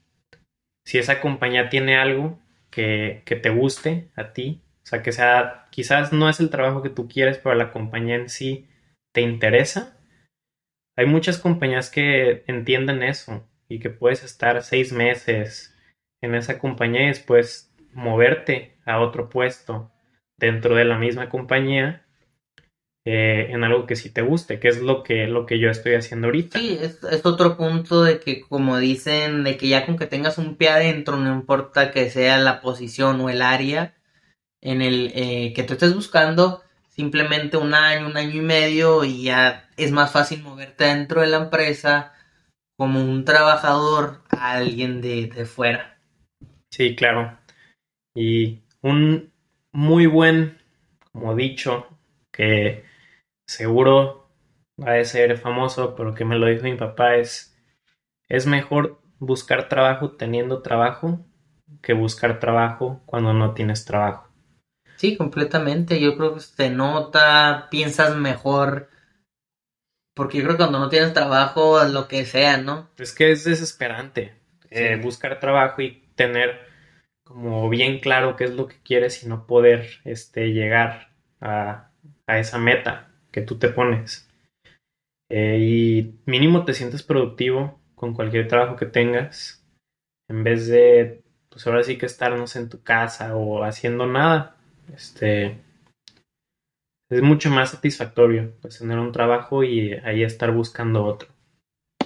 si 0.87 0.97
esa 0.97 1.19
compañía 1.19 1.67
tiene 1.67 1.97
algo 1.97 2.39
que, 2.71 3.21
que 3.25 3.35
te 3.35 3.49
guste 3.49 4.07
a 4.15 4.31
ti, 4.31 4.61
o 4.83 4.87
sea, 4.87 5.03
que 5.03 5.11
sea, 5.11 5.67
quizás 5.69 6.13
no 6.13 6.29
es 6.29 6.39
el 6.39 6.49
trabajo 6.49 6.81
que 6.81 6.89
tú 6.89 7.09
quieres, 7.09 7.37
pero 7.39 7.55
la 7.55 7.73
compañía 7.73 8.15
en 8.15 8.29
sí 8.29 8.69
te 9.13 9.19
interesa. 9.19 9.97
Hay 10.95 11.05
muchas 11.05 11.39
compañías 11.39 11.89
que 11.89 12.45
entienden 12.47 13.03
eso 13.03 13.45
y 13.67 13.79
que 13.79 13.89
puedes 13.89 14.23
estar 14.23 14.63
seis 14.63 14.93
meses 14.93 15.77
en 16.21 16.35
esa 16.35 16.57
compañía 16.57 17.03
y 17.03 17.07
después 17.07 17.75
moverte 17.91 18.77
a 18.85 19.01
otro 19.01 19.27
puesto 19.27 19.91
dentro 20.39 20.73
de 20.75 20.85
la 20.85 20.97
misma 20.97 21.27
compañía 21.27 22.06
eh, 23.09 23.53
en 23.53 23.63
algo 23.63 23.85
que 23.85 23.95
sí 23.95 24.09
te 24.09 24.21
guste, 24.21 24.59
que 24.59 24.67
es 24.67 24.81
lo 24.81 25.01
que, 25.01 25.27
lo 25.27 25.45
que 25.45 25.59
yo 25.59 25.69
estoy 25.69 25.93
haciendo 25.93 26.27
ahorita. 26.27 26.59
Sí, 26.59 26.77
es, 26.81 27.01
es 27.09 27.25
otro 27.25 27.55
punto 27.55 28.03
de 28.03 28.19
que, 28.19 28.41
como 28.41 28.77
dicen, 28.77 29.45
de 29.45 29.55
que 29.55 29.69
ya 29.69 29.85
con 29.85 29.97
que 29.97 30.07
tengas 30.07 30.37
un 30.37 30.57
pie 30.57 30.67
adentro, 30.67 31.15
no 31.15 31.33
importa 31.33 31.91
que 31.91 32.09
sea 32.09 32.37
la 32.37 32.59
posición 32.59 33.21
o 33.21 33.29
el 33.29 33.41
área 33.41 33.95
en 34.59 34.81
el 34.81 35.13
eh, 35.15 35.53
que 35.55 35.63
tú 35.63 35.71
estés 35.71 35.95
buscando, 35.95 36.61
simplemente 36.89 37.55
un 37.55 37.73
año, 37.73 38.07
un 38.07 38.17
año 38.17 38.41
y 38.41 38.41
medio 38.41 39.05
y 39.05 39.23
ya 39.23 39.69
es 39.77 39.93
más 39.93 40.11
fácil 40.11 40.43
moverte 40.43 40.83
dentro 40.83 41.21
de 41.21 41.27
la 41.27 41.37
empresa 41.37 42.11
como 42.75 43.01
un 43.01 43.23
trabajador 43.23 44.21
a 44.31 44.57
alguien 44.57 44.99
de, 44.99 45.27
de 45.27 45.45
fuera. 45.45 45.97
Sí, 46.71 46.93
claro. 46.93 47.37
Y 48.13 48.63
un 48.81 49.31
muy 49.71 50.07
buen, 50.07 50.57
como 51.13 51.35
dicho, 51.35 51.87
que 52.33 52.85
seguro 53.47 54.29
va 54.79 54.99
a 54.99 55.03
ser 55.03 55.37
famoso, 55.37 55.95
pero 55.95 56.13
que 56.13 56.25
me 56.25 56.37
lo 56.37 56.45
dijo 56.45 56.63
mi 56.63 56.75
papá, 56.75 57.15
es, 57.15 57.57
es 58.29 58.45
mejor 58.45 59.01
buscar 59.17 59.67
trabajo 59.69 60.11
teniendo 60.11 60.61
trabajo 60.61 61.25
que 61.81 61.93
buscar 61.93 62.39
trabajo 62.39 63.01
cuando 63.05 63.33
no 63.33 63.53
tienes 63.53 63.85
trabajo. 63.85 64.29
Sí, 64.97 65.17
completamente. 65.17 65.99
Yo 65.99 66.15
creo 66.17 66.35
que 66.35 66.39
se 66.39 66.69
nota, 66.69 67.67
piensas 67.69 68.15
mejor. 68.15 68.89
Porque 70.15 70.39
yo 70.39 70.43
creo 70.43 70.55
que 70.55 70.63
cuando 70.63 70.79
no 70.79 70.89
tienes 70.89 71.13
trabajo, 71.13 71.83
lo 71.85 72.07
que 72.07 72.25
sea, 72.25 72.57
¿no? 72.57 72.89
Es 72.97 73.13
que 73.13 73.31
es 73.31 73.43
desesperante 73.43 74.33
eh, 74.69 74.99
buscar 75.01 75.39
trabajo 75.39 75.81
y 75.81 76.03
tener 76.15 76.59
como 77.23 77.69
bien 77.69 77.99
claro 77.99 78.35
qué 78.35 78.45
es 78.45 78.51
lo 78.51 78.67
que 78.67 78.81
quieres 78.81 79.23
y 79.23 79.27
no 79.27 79.45
poder 79.45 79.99
este, 80.05 80.53
llegar 80.53 81.09
a, 81.41 81.91
a 82.25 82.39
esa 82.39 82.57
meta 82.57 83.06
que 83.37 83.43
tú 83.43 83.59
te 83.59 83.69
pones. 83.69 84.27
Eh, 85.29 85.59
y 85.61 86.15
mínimo 86.25 86.65
te 86.65 86.73
sientes 86.73 87.03
productivo 87.03 87.79
con 87.93 88.15
cualquier 88.15 88.47
trabajo 88.47 88.75
que 88.75 88.87
tengas 88.87 89.63
en 90.27 90.43
vez 90.43 90.67
de 90.67 91.21
pues 91.47 91.67
ahora 91.67 91.83
sí 91.83 91.99
que 91.99 92.07
estarnos 92.07 92.55
en 92.55 92.67
tu 92.67 92.81
casa 92.81 93.35
o 93.35 93.63
haciendo 93.63 94.07
nada. 94.07 94.55
Este 94.91 95.59
es 97.11 97.21
mucho 97.21 97.51
más 97.51 97.69
satisfactorio 97.69 98.53
pues 98.59 98.79
tener 98.79 98.97
un 98.97 99.11
trabajo 99.11 99.63
y 99.63 99.93
ahí 99.93 100.23
estar 100.23 100.51
buscando 100.51 101.05
otro. 101.05 101.29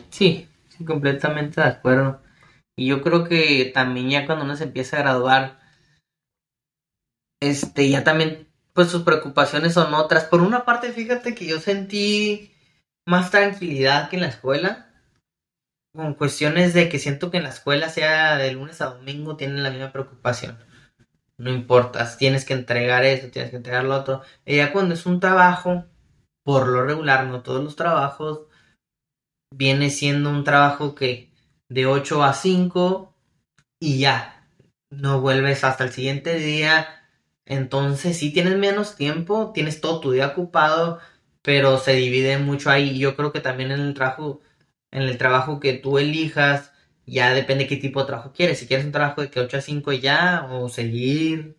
Sí, 0.09 0.49
completamente 0.85 1.61
de 1.61 1.67
acuerdo. 1.67 2.19
Y 2.77 2.87
yo 2.87 3.01
creo 3.01 3.23
que 3.23 3.71
también 3.73 4.09
ya 4.09 4.25
cuando 4.25 4.43
uno 4.43 4.57
se 4.57 4.65
empieza 4.65 4.97
a 4.97 5.03
graduar, 5.03 5.61
este, 7.41 7.89
ya 7.89 8.03
también, 8.03 8.50
pues 8.73 8.89
sus 8.89 9.03
preocupaciones 9.03 9.73
son 9.73 9.93
otras. 9.93 10.25
Por 10.25 10.41
una 10.41 10.65
parte, 10.65 10.91
fíjate 10.91 11.35
que 11.35 11.45
yo 11.45 11.59
sentí 11.59 12.53
más 13.05 13.31
tranquilidad 13.31 14.09
que 14.09 14.17
en 14.17 14.21
la 14.21 14.29
escuela 14.29 14.91
con 15.93 16.13
cuestiones 16.13 16.73
de 16.73 16.89
que 16.89 16.99
siento 16.99 17.31
que 17.31 17.37
en 17.37 17.43
la 17.43 17.49
escuela, 17.49 17.89
sea 17.89 18.37
de 18.37 18.51
lunes 18.53 18.81
a 18.81 18.85
domingo, 18.85 19.35
tienen 19.35 19.63
la 19.63 19.71
misma 19.71 19.91
preocupación. 19.91 20.57
No 21.37 21.51
importa, 21.51 22.17
tienes 22.17 22.45
que 22.45 22.53
entregar 22.53 23.03
eso, 23.03 23.29
tienes 23.29 23.51
que 23.51 23.57
entregar 23.57 23.83
lo 23.83 23.95
otro. 23.95 24.21
Y 24.45 24.57
ya 24.57 24.71
cuando 24.71 24.93
es 24.93 25.05
un 25.05 25.19
trabajo, 25.19 25.85
por 26.43 26.67
lo 26.67 26.85
regular, 26.85 27.25
no 27.25 27.41
todos 27.41 27.63
los 27.63 27.75
trabajos, 27.75 28.47
viene 29.53 29.89
siendo 29.89 30.29
un 30.29 30.43
trabajo 30.43 30.95
que 30.95 31.31
de 31.69 31.85
8 31.85 32.23
a 32.23 32.33
5 32.33 33.13
y 33.79 33.99
ya, 33.99 34.47
no 34.91 35.21
vuelves 35.21 35.63
hasta 35.63 35.83
el 35.83 35.91
siguiente 35.91 36.35
día. 36.35 37.00
Entonces, 37.51 38.17
si 38.17 38.31
tienes 38.31 38.57
menos 38.57 38.95
tiempo, 38.95 39.51
tienes 39.53 39.81
todo 39.81 39.99
tu 39.99 40.11
día 40.11 40.27
ocupado, 40.27 40.99
pero 41.41 41.77
se 41.79 41.93
divide 41.93 42.37
mucho 42.37 42.69
ahí. 42.69 42.97
Yo 42.97 43.15
creo 43.15 43.33
que 43.33 43.41
también 43.41 43.71
en 43.71 43.81
el 43.81 43.93
trabajo 43.93 44.41
en 44.91 45.03
el 45.03 45.17
trabajo 45.17 45.59
que 45.59 45.73
tú 45.73 45.97
elijas, 45.97 46.73
ya 47.05 47.33
depende 47.33 47.67
qué 47.67 47.77
tipo 47.77 48.01
de 48.01 48.07
trabajo 48.07 48.33
quieres. 48.33 48.59
Si 48.59 48.67
quieres 48.67 48.85
un 48.85 48.91
trabajo 48.91 49.21
de 49.21 49.29
que 49.29 49.39
8 49.39 49.57
a 49.57 49.61
5 49.61 49.91
ya, 49.93 50.47
o 50.49 50.69
seguir, 50.69 51.55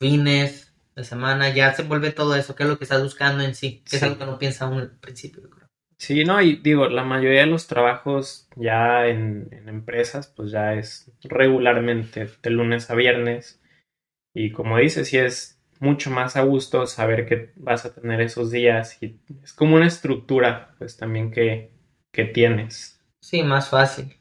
fines 0.00 0.72
de 0.94 1.04
semana, 1.04 1.50
ya 1.50 1.72
se 1.72 1.82
vuelve 1.82 2.12
todo 2.12 2.36
eso, 2.36 2.54
qué 2.54 2.64
es 2.64 2.68
lo 2.68 2.78
que 2.78 2.84
estás 2.84 3.02
buscando 3.02 3.42
en 3.42 3.54
sí, 3.54 3.82
que 3.88 3.96
es 3.96 4.02
algo 4.02 4.18
que 4.18 4.26
no 4.26 4.38
piensa 4.38 4.66
uno 4.66 4.80
al 4.80 4.90
principio, 4.90 5.48
creo. 5.50 5.68
Sí, 5.96 6.24
no, 6.24 6.40
y 6.42 6.56
digo, 6.56 6.88
la 6.88 7.04
mayoría 7.04 7.40
de 7.40 7.46
los 7.46 7.66
trabajos 7.66 8.48
ya 8.56 9.06
en, 9.06 9.48
en 9.52 9.68
empresas, 9.68 10.26
pues 10.26 10.50
ya 10.50 10.74
es 10.74 11.10
regularmente 11.22 12.28
de 12.42 12.50
lunes 12.50 12.90
a 12.90 12.94
viernes. 12.94 13.60
Y 14.34 14.50
como 14.50 14.78
dices, 14.78 15.08
sí 15.08 15.16
es 15.16 15.60
mucho 15.80 16.10
más 16.10 16.36
a 16.36 16.42
gusto 16.42 16.86
saber 16.86 17.26
que 17.26 17.52
vas 17.56 17.84
a 17.84 17.94
tener 17.94 18.20
esos 18.20 18.50
días 18.50 19.00
y 19.02 19.20
es 19.42 19.52
como 19.52 19.76
una 19.76 19.86
estructura, 19.86 20.74
pues 20.78 20.96
también 20.96 21.30
que, 21.30 21.70
que 22.12 22.24
tienes. 22.24 23.00
Sí, 23.20 23.42
más 23.42 23.68
fácil. 23.68 24.16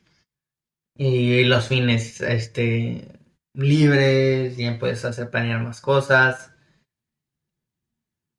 Y 0.96 1.44
los 1.46 1.68
fines, 1.68 2.22
este, 2.22 3.08
libres, 3.54 4.56
bien 4.56 4.78
puedes 4.78 5.04
hacer 5.06 5.30
planear 5.32 5.62
más 5.62 5.82
cosas. 5.82 6.54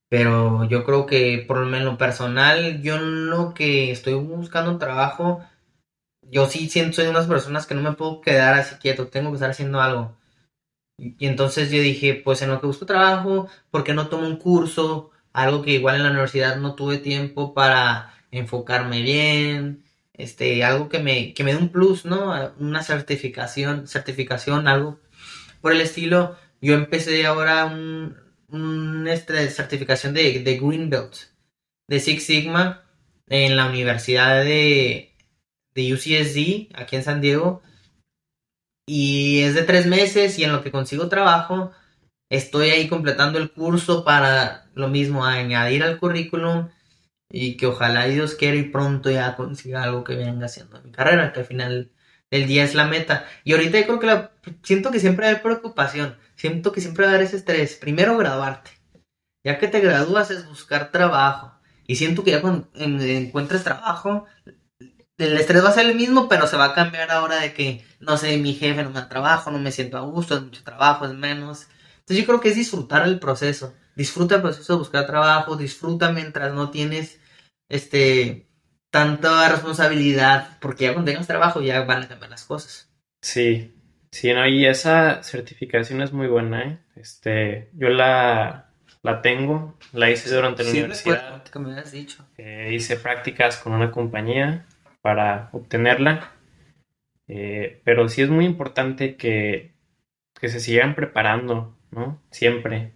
Pero 0.08 0.64
yo 0.68 0.84
creo 0.84 1.06
que 1.06 1.44
por 1.46 1.58
lo 1.58 1.66
menos 1.66 1.98
personal, 1.98 2.82
yo 2.82 2.98
lo 2.98 3.52
que 3.52 3.90
estoy 3.90 4.14
buscando 4.14 4.78
trabajo, 4.78 5.44
yo 6.22 6.46
sí 6.46 6.68
siento 6.68 6.96
soy 6.96 7.06
unas 7.08 7.26
personas 7.26 7.66
que 7.66 7.74
no 7.74 7.82
me 7.82 7.96
puedo 7.96 8.20
quedar 8.20 8.54
así 8.54 8.76
quieto, 8.76 9.08
tengo 9.08 9.30
que 9.30 9.37
estar 9.37 9.50
haciendo 9.50 9.80
algo. 9.80 10.16
Y 10.98 11.26
entonces 11.26 11.70
yo 11.70 11.80
dije, 11.80 12.14
pues 12.14 12.42
en 12.42 12.50
lo 12.50 12.61
que 12.61 12.66
busco 12.66 12.87
trabajo, 12.87 13.48
¿por 13.70 13.85
qué 13.85 13.94
no 13.94 14.09
tomo 14.09 14.26
un 14.26 14.37
curso? 14.37 15.11
Algo 15.33 15.62
que 15.62 15.72
igual 15.72 15.96
en 15.96 16.04
la 16.04 16.11
universidad 16.11 16.57
no 16.57 16.74
tuve 16.74 16.98
tiempo 16.98 17.54
para 17.54 18.14
enfocarme 18.30 19.02
bien, 19.02 19.85
este, 20.14 20.62
algo 20.64 20.88
que 20.88 21.00
me, 21.00 21.35
que 21.35 21.44
me 21.44 21.52
dé 21.52 21.59
un 21.59 21.70
plus, 21.70 22.04
¿no? 22.04 22.33
Una 22.59 22.83
certificación, 22.83 23.88
certificación, 23.88 24.68
algo 24.68 25.00
por 25.61 25.72
el 25.72 25.80
estilo. 25.80 26.37
Yo 26.61 26.74
empecé 26.74 27.26
ahora 27.26 27.66
un, 27.66 29.07
este, 29.09 29.48
certificación 29.50 30.14
de, 30.14 30.40
de 30.40 30.59
Green 30.59 30.90
Belt, 30.90 31.14
de 31.88 32.00
Six 32.00 32.24
Sigma, 32.24 32.85
en 33.28 33.57
la 33.57 33.66
Universidad 33.66 34.44
de, 34.44 35.14
de 35.74 35.92
UCSD, 35.94 36.74
aquí 36.74 36.96
en 36.96 37.02
San 37.02 37.20
Diego. 37.20 37.62
Y 38.87 39.42
es 39.42 39.55
de 39.55 39.62
tres 39.62 39.87
meses 39.87 40.38
y 40.38 40.44
en 40.44 40.53
lo 40.53 40.62
que 40.62 40.70
consigo 40.70 41.09
trabajo, 41.09 41.73
estoy 42.31 42.70
ahí 42.70 42.88
completando 42.88 43.38
el 43.38 43.51
curso 43.51 44.05
para 44.05 44.66
lo 44.75 44.88
mismo, 44.88 45.25
añadir 45.25 45.83
al 45.83 45.99
currículum 45.99 46.68
y 47.31 47.57
que 47.57 47.66
ojalá 47.66 48.07
Dios 48.07 48.35
quiera 48.35 48.57
y 48.57 48.64
pronto 48.64 49.11
ya 49.11 49.37
consiga 49.37 49.83
algo 49.83 50.05
que 50.05 50.14
venga 50.14 50.47
haciendo 50.47 50.81
mi 50.83 50.92
carrera, 50.92 51.33
que 51.33 51.40
al 51.40 51.47
final 51.47 51.92
del 52.31 52.47
día 52.47 52.64
es 52.64 52.75
la 52.75 52.87
meta. 52.87 53.27
Y 53.44 53.53
ahorita 53.53 53.81
yo 53.81 53.87
creo 53.87 54.01
que 54.01 54.07
la, 54.07 54.33
siento 54.62 54.90
que 54.90 55.01
siempre 55.01 55.27
hay 55.27 55.37
preocupación, 55.37 56.16
siento 56.37 56.73
que 56.73 56.81
siempre 56.81 57.05
va 57.05 57.12
a 57.12 57.14
haber 57.14 57.27
ese 57.27 57.37
estrés. 57.37 57.77
Primero 57.77 58.16
graduarte, 58.18 58.70
ya 59.44 59.59
que 59.59 59.68
te 59.68 59.81
gradúas 59.81 60.31
es 60.31 60.47
buscar 60.47 60.92
trabajo. 60.92 61.53
Y 61.87 61.97
siento 61.97 62.25
que 62.25 62.31
ya 62.31 62.40
cuando 62.40 62.68
encuentres 62.75 63.64
trabajo, 63.64 64.27
el 65.18 65.37
estrés 65.37 65.64
va 65.64 65.68
a 65.68 65.72
ser 65.72 65.87
el 65.87 65.94
mismo, 65.94 66.29
pero 66.29 66.46
se 66.46 66.57
va 66.57 66.66
a 66.66 66.74
cambiar 66.74 67.11
ahora 67.11 67.37
de 67.37 67.53
que, 67.53 67.85
no 68.00 68.16
sé, 68.16 68.37
mi 68.38 68.55
jefe 68.55 68.83
no 68.83 68.90
me 68.90 69.00
da 69.00 69.09
trabajo, 69.09 69.50
no 69.50 69.59
me 69.59 69.72
siento 69.72 69.96
a 69.96 70.00
gusto, 70.03 70.37
es 70.37 70.42
mucho 70.42 70.64
trabajo, 70.64 71.07
es 71.07 71.14
menos. 71.14 71.68
Entonces 71.98 72.18
yo 72.18 72.27
creo 72.27 72.40
que 72.40 72.48
es 72.48 72.57
disfrutar 72.57 73.07
el 73.07 73.18
proceso. 73.18 73.74
Disfruta 73.94 74.37
el 74.37 74.42
proceso 74.42 74.72
de 74.72 74.79
buscar 74.81 75.07
trabajo, 75.07 75.57
disfruta 75.57 76.11
mientras 76.11 76.53
no 76.53 76.70
tienes 76.70 77.20
este, 77.68 78.48
tanta 78.90 79.48
responsabilidad, 79.48 80.59
porque 80.61 80.85
ya 80.85 80.92
cuando 80.92 81.11
tengas 81.11 81.29
trabajo 81.29 81.62
ya 81.62 81.83
van 81.83 82.03
a 82.03 82.09
cambiar 82.09 82.31
las 82.31 82.44
cosas. 82.44 82.90
Sí, 83.22 83.72
sí, 84.11 84.33
no, 84.33 84.46
y 84.48 84.66
esa 84.66 85.22
certificación 85.22 86.03
es 86.03 86.12
muy 86.12 86.27
buena, 86.27 86.62
¿eh? 86.62 86.79
Este, 86.96 87.70
yo 87.74 87.88
la, 87.88 88.70
la 89.03 89.22
tengo, 89.22 89.79
la 89.92 90.11
hice 90.11 90.35
durante 90.35 90.64
la 90.64 90.70
universidad. 90.70 91.42
me 91.55 91.70
habías 91.70 91.92
dicho. 91.92 92.27
Eh, 92.37 92.70
hice 92.74 92.96
prácticas 92.96 93.57
con 93.59 93.72
una 93.72 93.92
compañía 93.92 94.66
para 95.05 95.51
obtenerla, 95.53 96.33
eh, 97.29 97.83
pero 97.85 98.09
sí 98.09 98.23
es 98.23 98.31
muy 98.31 98.47
importante 98.47 99.17
que, 99.17 99.75
que 100.40 100.49
se 100.49 100.61
sigan 100.61 100.95
preparando, 100.95 101.77
¿no? 101.90 102.23
Siempre. 102.31 102.93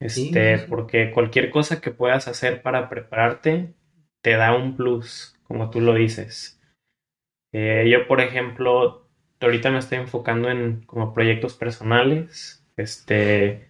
Este, 0.00 0.56
porque 0.70 1.10
cualquier 1.10 1.50
cosa 1.50 1.82
que 1.82 1.90
puedas 1.90 2.28
hacer 2.28 2.62
para 2.62 2.88
prepararte 2.88 3.74
te 4.22 4.36
da 4.36 4.56
un 4.56 4.74
plus, 4.74 5.38
como 5.42 5.68
tú 5.68 5.82
lo 5.82 5.92
dices. 5.92 6.62
Eh, 7.52 7.90
yo, 7.90 8.08
por 8.08 8.22
ejemplo, 8.22 9.06
ahorita 9.38 9.70
me 9.70 9.80
estoy 9.80 9.98
enfocando 9.98 10.50
en 10.50 10.80
como 10.86 11.12
proyectos 11.12 11.52
personales, 11.52 12.66
este, 12.78 13.68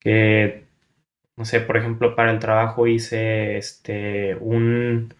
que, 0.00 0.66
no 1.36 1.44
sé, 1.44 1.60
por 1.60 1.76
ejemplo, 1.76 2.16
para 2.16 2.32
el 2.32 2.40
trabajo 2.40 2.88
hice, 2.88 3.56
este, 3.56 4.34
un, 4.34 5.14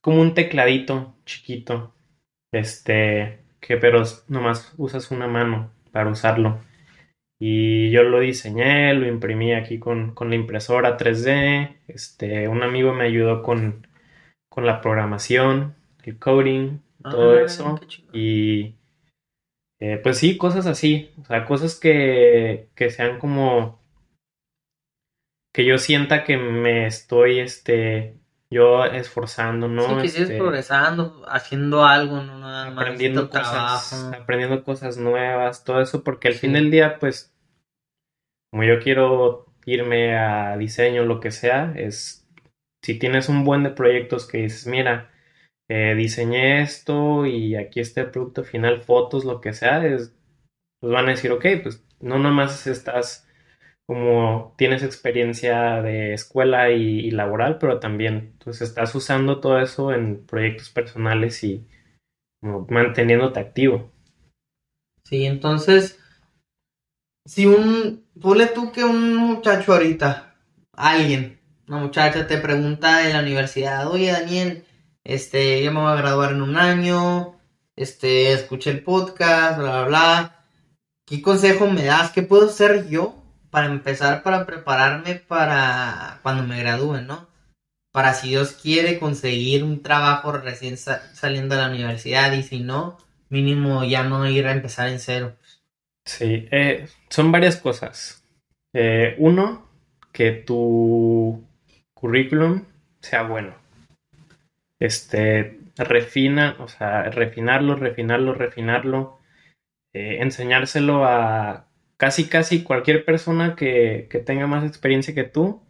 como 0.00 0.20
un 0.20 0.34
tecladito 0.34 1.14
chiquito, 1.24 1.94
este, 2.52 3.40
que 3.60 3.76
pero 3.76 4.02
nomás 4.28 4.74
usas 4.76 5.10
una 5.10 5.26
mano 5.26 5.70
para 5.92 6.10
usarlo. 6.10 6.60
Y 7.38 7.90
yo 7.90 8.02
lo 8.02 8.20
diseñé, 8.20 8.92
lo 8.94 9.06
imprimí 9.06 9.54
aquí 9.54 9.78
con, 9.78 10.14
la 10.18 10.34
impresora 10.34 10.98
3D. 10.98 11.76
Este, 11.88 12.48
un 12.48 12.62
amigo 12.62 12.92
me 12.92 13.04
ayudó 13.04 13.42
con, 13.42 13.86
la 14.56 14.82
programación, 14.82 15.74
el 16.04 16.18
coding, 16.18 16.80
ah, 17.02 17.10
todo 17.10 17.38
eso. 17.40 17.80
Y 18.12 18.74
eh, 19.78 19.98
pues 20.02 20.18
sí, 20.18 20.36
cosas 20.36 20.66
así. 20.66 21.12
O 21.22 21.24
sea, 21.24 21.46
cosas 21.46 21.80
que, 21.80 22.68
que 22.74 22.90
sean 22.90 23.18
como 23.18 23.80
que 25.54 25.64
yo 25.64 25.78
sienta 25.78 26.24
que 26.24 26.36
me 26.36 26.86
estoy 26.86 27.40
este 27.40 28.19
yo 28.50 28.84
esforzando, 28.84 29.68
¿no? 29.68 29.82
Sí, 29.82 29.94
que 30.02 30.08
sigues 30.08 30.30
este, 30.30 30.38
progresando, 30.38 31.24
haciendo 31.28 31.84
algo, 31.84 32.22
no 32.22 32.40
nada 32.40 32.70
más 32.70 32.82
aprendiendo 32.82 33.30
cosas, 33.30 34.10
aprendiendo 34.12 34.64
cosas 34.64 34.96
nuevas, 34.98 35.64
todo 35.64 35.80
eso, 35.80 36.02
porque 36.02 36.28
al 36.28 36.34
fin 36.34 36.54
del 36.54 36.70
día, 36.70 36.98
pues, 36.98 37.32
como 38.50 38.64
yo 38.64 38.80
quiero 38.80 39.46
irme 39.66 40.18
a 40.18 40.56
diseño, 40.56 41.04
lo 41.04 41.20
que 41.20 41.30
sea, 41.30 41.72
es 41.76 42.26
si 42.82 42.98
tienes 42.98 43.28
un 43.28 43.44
buen 43.44 43.62
de 43.62 43.70
proyectos 43.70 44.26
que 44.26 44.38
dices, 44.38 44.66
mira, 44.66 45.12
eh, 45.68 45.94
diseñé 45.94 46.62
esto 46.62 47.26
y 47.26 47.54
aquí 47.54 47.78
está 47.78 48.00
el 48.00 48.10
producto 48.10 48.42
final, 48.42 48.80
fotos, 48.80 49.24
lo 49.24 49.40
que 49.40 49.52
sea, 49.52 49.86
es, 49.86 50.12
pues 50.80 50.92
van 50.92 51.06
a 51.06 51.10
decir, 51.12 51.30
ok, 51.30 51.46
pues 51.62 51.84
no 52.00 52.18
nomás 52.18 52.66
estás 52.66 53.29
como 53.90 54.54
tienes 54.56 54.84
experiencia 54.84 55.82
de 55.82 56.14
escuela 56.14 56.70
y, 56.70 57.10
laboral, 57.10 57.58
pero 57.58 57.80
también 57.80 58.36
pues 58.38 58.62
estás 58.62 58.94
usando 58.94 59.40
todo 59.40 59.58
eso 59.58 59.92
en 59.92 60.24
proyectos 60.26 60.70
personales 60.70 61.42
y 61.42 61.66
manteniéndote 62.40 63.40
activo. 63.40 63.90
Sí, 65.02 65.26
entonces, 65.26 65.98
si 67.26 67.46
un, 67.46 68.06
ponle 68.20 68.46
tú 68.46 68.70
que 68.70 68.84
un 68.84 69.16
muchacho 69.16 69.72
ahorita, 69.72 70.36
alguien, 70.76 71.40
una 71.66 71.78
muchacha 71.78 72.28
te 72.28 72.38
pregunta 72.38 73.04
en 73.08 73.14
la 73.14 73.22
universidad, 73.22 73.90
oye 73.90 74.12
Daniel, 74.12 74.66
este, 75.02 75.64
yo 75.64 75.72
me 75.72 75.80
voy 75.80 75.90
a 75.90 75.96
graduar 76.00 76.30
en 76.30 76.42
un 76.42 76.56
año, 76.56 77.40
este, 77.74 78.34
escuché 78.34 78.70
el 78.70 78.84
podcast, 78.84 79.58
bla, 79.58 79.84
bla, 79.84 79.84
bla, 79.88 80.46
¿qué 81.06 81.20
consejo 81.20 81.66
me 81.66 81.82
das? 81.82 82.12
¿Qué 82.12 82.22
puedo 82.22 82.46
hacer 82.46 82.88
yo 82.88 83.19
para 83.50 83.66
empezar, 83.66 84.22
para 84.22 84.46
prepararme 84.46 85.16
para 85.16 86.20
cuando 86.22 86.44
me 86.44 86.60
gradúe, 86.60 87.00
¿no? 87.02 87.28
Para 87.92 88.14
si 88.14 88.28
Dios 88.28 88.52
quiere 88.52 88.98
conseguir 88.98 89.64
un 89.64 89.82
trabajo 89.82 90.32
recién 90.32 90.76
saliendo 90.76 91.56
de 91.56 91.60
la 91.60 91.68
universidad 91.68 92.32
y 92.32 92.42
si 92.42 92.60
no, 92.60 92.98
mínimo 93.28 93.84
ya 93.84 94.04
no 94.04 94.28
ir 94.28 94.46
a 94.46 94.52
empezar 94.52 94.88
en 94.88 95.00
cero. 95.00 95.36
Sí, 96.04 96.48
eh, 96.50 96.88
son 97.08 97.32
varias 97.32 97.56
cosas. 97.56 98.24
Eh, 98.72 99.16
uno, 99.18 99.68
que 100.12 100.30
tu 100.32 101.44
currículum 101.94 102.64
sea 103.00 103.22
bueno. 103.22 103.54
Este, 104.78 105.60
refina, 105.76 106.56
o 106.60 106.68
sea, 106.68 107.02
refinarlo, 107.10 107.74
refinarlo, 107.74 108.34
refinarlo, 108.34 109.18
eh, 109.92 110.18
enseñárselo 110.20 111.04
a 111.04 111.66
casi, 112.00 112.30
casi 112.30 112.62
cualquier 112.62 113.04
persona 113.04 113.54
que, 113.54 114.08
tenga 114.24 114.46
más 114.46 114.64
experiencia 114.64 115.14
que 115.14 115.24
tú, 115.24 115.62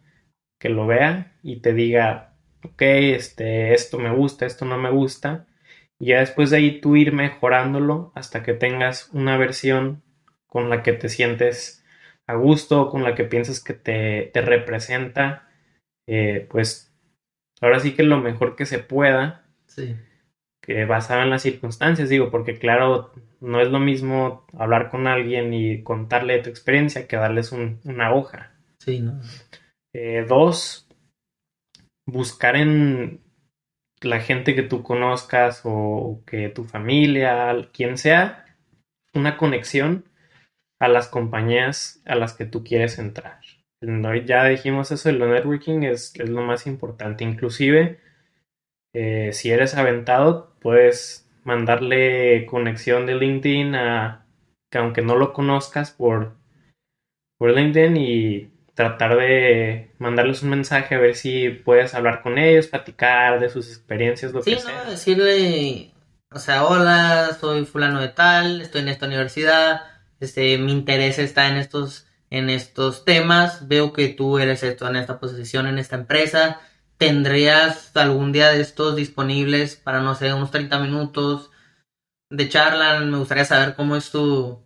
que 0.61 0.69
lo 0.69 0.87
vea 0.87 1.37
y 1.43 1.57
te 1.59 1.73
diga, 1.73 2.37
ok, 2.63 2.81
este, 2.81 3.73
esto 3.73 3.99
me 3.99 4.15
gusta, 4.15 4.45
esto 4.45 4.63
no 4.63 4.77
me 4.77 4.89
gusta. 4.89 5.45
Y 5.99 6.07
ya 6.07 6.19
después 6.21 6.49
de 6.49 6.57
ahí 6.57 6.79
tú 6.79 6.95
ir 6.95 7.11
mejorándolo 7.11 8.13
hasta 8.15 8.43
que 8.43 8.53
tengas 8.53 9.09
una 9.11 9.37
versión 9.37 10.03
con 10.47 10.69
la 10.69 10.83
que 10.83 10.93
te 10.93 11.09
sientes 11.09 11.83
a 12.27 12.35
gusto, 12.35 12.89
con 12.89 13.03
la 13.03 13.13
que 13.13 13.25
piensas 13.25 13.61
que 13.61 13.73
te, 13.73 14.31
representa, 14.33 15.49
eh, 16.07 16.47
pues 16.49 16.95
ahora 17.59 17.81
sí 17.81 17.93
que 17.93 18.03
lo 18.03 18.21
mejor 18.21 18.55
que 18.55 18.65
se 18.65 18.79
pueda. 18.79 19.49
Sí. 19.65 19.97
Que 20.63 20.85
basado 20.85 21.23
en 21.23 21.31
las 21.31 21.41
circunstancias, 21.41 22.09
digo, 22.09 22.29
porque 22.29 22.59
claro, 22.59 23.11
no 23.39 23.59
es 23.59 23.69
lo 23.69 23.79
mismo 23.79 24.45
hablar 24.57 24.89
con 24.89 25.07
alguien 25.07 25.53
y 25.53 25.81
contarle 25.81 26.41
tu 26.43 26.49
experiencia 26.49 27.07
que 27.07 27.15
darles 27.15 27.51
una 27.51 28.13
hoja. 28.13 28.51
Sí, 28.79 28.99
¿no? 28.99 29.19
Eh, 29.93 30.25
dos, 30.27 30.87
buscar 32.05 32.55
en 32.55 33.21
la 34.01 34.19
gente 34.19 34.55
que 34.55 34.63
tú 34.63 34.83
conozcas 34.83 35.61
o 35.63 36.23
que 36.25 36.49
tu 36.49 36.63
familia, 36.63 37.69
quien 37.73 37.97
sea, 37.97 38.45
una 39.13 39.37
conexión 39.37 40.05
a 40.79 40.87
las 40.87 41.07
compañías 41.07 42.01
a 42.05 42.15
las 42.15 42.33
que 42.33 42.45
tú 42.45 42.63
quieres 42.63 42.97
entrar. 42.97 43.39
Ya 44.25 44.45
dijimos 44.45 44.91
eso, 44.91 45.09
el 45.09 45.19
networking 45.19 45.83
es, 45.83 46.13
es 46.19 46.29
lo 46.29 46.41
más 46.41 46.67
importante. 46.67 47.23
Inclusive, 47.23 47.99
eh, 48.93 49.31
si 49.33 49.51
eres 49.51 49.75
aventado, 49.75 50.50
puedes 50.61 51.27
mandarle 51.43 52.45
conexión 52.45 53.05
de 53.05 53.15
LinkedIn 53.15 53.75
a 53.75 54.25
que 54.69 54.77
aunque 54.77 55.01
no 55.01 55.15
lo 55.17 55.33
conozcas 55.33 55.91
por, 55.91 56.37
por 57.37 57.51
LinkedIn 57.51 57.97
y 57.97 58.51
tratar 58.73 59.17
de 59.17 59.91
mandarles 59.99 60.43
un 60.43 60.51
mensaje 60.51 60.95
a 60.95 60.99
ver 60.99 61.15
si 61.15 61.49
puedes 61.49 61.93
hablar 61.93 62.21
con 62.21 62.37
ellos, 62.37 62.67
platicar 62.67 63.39
de 63.39 63.49
sus 63.49 63.67
experiencias, 63.67 64.31
lo 64.31 64.41
que 64.41 64.57
sea. 64.57 64.85
Sí, 64.85 64.89
decirle, 64.89 65.91
o 66.31 66.39
sea, 66.39 66.63
hola, 66.65 67.37
soy 67.39 67.65
fulano 67.65 67.99
de 67.99 68.07
tal, 68.09 68.61
estoy 68.61 68.81
en 68.81 68.87
esta 68.87 69.07
universidad, 69.07 69.81
este, 70.19 70.57
mi 70.57 70.71
interés 70.71 71.19
está 71.19 71.49
en 71.49 71.57
estos, 71.57 72.07
en 72.29 72.49
estos 72.49 73.03
temas, 73.03 73.67
veo 73.67 73.91
que 73.91 74.07
tú 74.07 74.39
eres 74.39 74.63
esto 74.63 74.87
en 74.87 74.95
esta 74.95 75.19
posición 75.19 75.67
en 75.67 75.77
esta 75.77 75.97
empresa, 75.97 76.61
¿Tendrías 77.01 77.97
algún 77.97 78.31
día 78.31 78.51
de 78.51 78.61
estos 78.61 78.95
disponibles 78.95 79.75
para, 79.75 80.01
no 80.01 80.13
sé, 80.13 80.31
unos 80.35 80.51
30 80.51 80.77
minutos 80.77 81.49
de 82.29 82.47
charla? 82.47 82.99
Me 82.99 83.17
gustaría 83.17 83.43
saber 83.43 83.73
cómo 83.73 83.95
es 83.95 84.11
tu, 84.11 84.63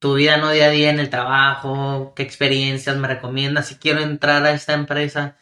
tu 0.00 0.14
vida 0.14 0.38
no 0.38 0.48
día 0.48 0.68
a 0.68 0.70
día 0.70 0.88
en 0.88 0.98
el 0.98 1.10
trabajo, 1.10 2.14
qué 2.16 2.22
experiencias 2.22 2.96
me 2.96 3.06
recomiendas, 3.06 3.68
si 3.68 3.74
quiero 3.74 4.00
entrar 4.00 4.46
a 4.46 4.52
esta 4.52 4.72
empresa, 4.72 5.36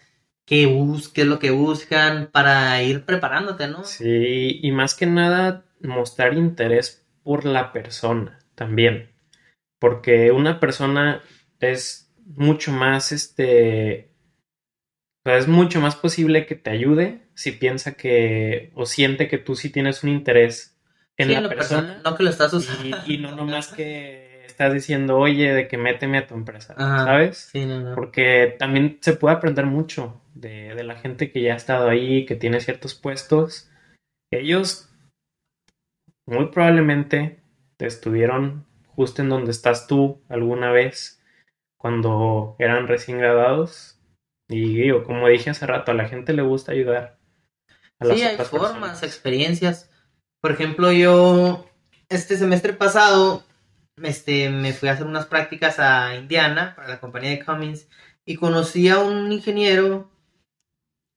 qué, 0.44 0.66
qué 1.14 1.20
es 1.20 1.27
lo 1.29 1.38
que 1.38 1.53
buscan 1.53 2.29
para 2.33 2.83
ir 2.83 3.05
preparándote, 3.05 3.68
¿no? 3.68 3.85
Sí, 3.85 4.59
y 4.61 4.73
más 4.73 4.96
que 4.96 5.07
nada 5.07 5.64
mostrar 5.81 6.35
interés 6.35 7.07
por 7.23 7.44
la 7.44 7.73
persona 7.73 8.40
también, 8.57 9.12
porque 9.79 10.33
una 10.33 10.59
persona 10.59 11.23
es 11.61 12.12
mucho 12.27 12.73
más, 12.73 13.12
este, 13.12 14.10
o 15.24 15.28
sea, 15.28 15.37
es 15.37 15.48
mucho 15.48 15.80
más 15.80 15.96
posible 15.96 16.46
que 16.46 16.54
te 16.54 16.70
ayude 16.70 17.26
si 17.35 17.52
piensa 17.52 17.92
que 17.92 18.70
o 18.74 18.87
siente 18.87 19.28
que 19.28 19.37
tú 19.37 19.54
sí 19.54 19.70
tienes 19.70 20.02
un 20.02 20.11
interés 20.11 20.78
en 21.18 21.42
la 21.42 21.48
persona. 21.48 22.00
no 22.02 22.16
que 22.16 22.22
lo 22.22 22.30
estás 22.30 22.52
usando. 22.54 22.96
Y, 23.06 23.18
no 23.18 23.37
nomás 23.37 23.68
que 23.68 24.44
estás 24.46 24.72
diciendo, 24.72 25.18
oye, 25.18 25.52
de 25.52 25.68
que 25.68 25.76
méteme 25.76 26.18
a 26.18 26.26
tu 26.26 26.35
empresa, 26.35 26.74
¿sabes? 26.74 27.50
Sí, 27.52 27.66
no, 27.66 27.80
no. 27.80 27.94
Porque 27.94 28.56
también 28.59 28.98
se 29.02 29.12
puede 29.12 29.37
aprender 29.37 29.66
mucho 29.66 30.22
de, 30.35 30.74
de 30.74 30.85
la 30.85 30.96
gente 30.96 31.30
que 31.30 31.42
ya 31.42 31.52
ha 31.52 31.56
estado 31.56 31.90
ahí, 31.90 32.24
que 32.24 32.37
tiene 32.37 32.61
ciertos 32.61 32.94
puestos. 32.94 33.70
Ellos 34.33 34.90
muy 36.26 36.46
probablemente 36.46 37.42
te 37.76 37.87
estuvieron 37.87 38.66
justo 38.87 39.20
en 39.20 39.28
donde 39.28 39.50
estás 39.50 39.87
tú 39.87 40.22
alguna 40.30 40.70
vez 40.70 41.22
cuando 41.76 42.56
eran 42.59 42.88
recién 42.88 43.18
graduados 43.18 43.99
y 44.50 44.82
digo, 44.82 45.04
como 45.04 45.28
dije 45.28 45.50
hace 45.50 45.64
rato, 45.64 45.92
a 45.92 45.94
la 45.94 46.08
gente 46.08 46.32
le 46.32 46.42
gusta 46.42 46.72
ayudar. 46.72 47.18
A 48.00 48.06
sí, 48.06 48.22
hay 48.22 48.36
formas, 48.36 49.04
experiencias. 49.04 49.90
Por 50.40 50.50
ejemplo, 50.50 50.90
yo 50.90 51.70
este 52.08 52.36
semestre 52.36 52.72
pasado 52.72 53.44
este, 54.02 54.50
me 54.50 54.72
fui 54.72 54.88
a 54.88 54.92
hacer 54.92 55.06
unas 55.06 55.26
prácticas 55.26 55.78
a 55.78 56.16
Indiana 56.16 56.74
para 56.74 56.88
la 56.88 57.00
compañía 57.00 57.30
de 57.30 57.44
Cummins 57.44 57.86
y 58.24 58.34
conocí 58.34 58.88
a 58.88 58.98
un 58.98 59.30
ingeniero, 59.30 60.10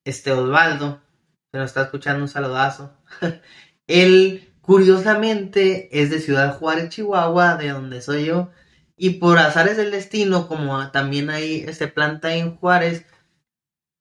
este 0.06 0.32
Osvaldo, 0.32 1.02
que 1.52 1.58
nos 1.58 1.72
está 1.72 1.84
escuchando 1.84 2.22
un 2.22 2.30
saludazo. 2.30 2.96
Él, 3.88 4.54
curiosamente, 4.62 5.90
es 6.00 6.12
de 6.12 6.20
Ciudad 6.20 6.58
Juárez, 6.60 6.90
Chihuahua, 6.90 7.56
de 7.56 7.70
donde 7.70 8.02
soy 8.02 8.26
yo. 8.26 8.52
Y 8.96 9.16
por 9.16 9.40
azares 9.40 9.78
del 9.78 9.90
destino, 9.90 10.48
como 10.48 10.92
también 10.92 11.32
hay 11.32 11.66
este 11.68 11.88
planta 11.88 12.36
en 12.36 12.56
Juárez, 12.58 13.06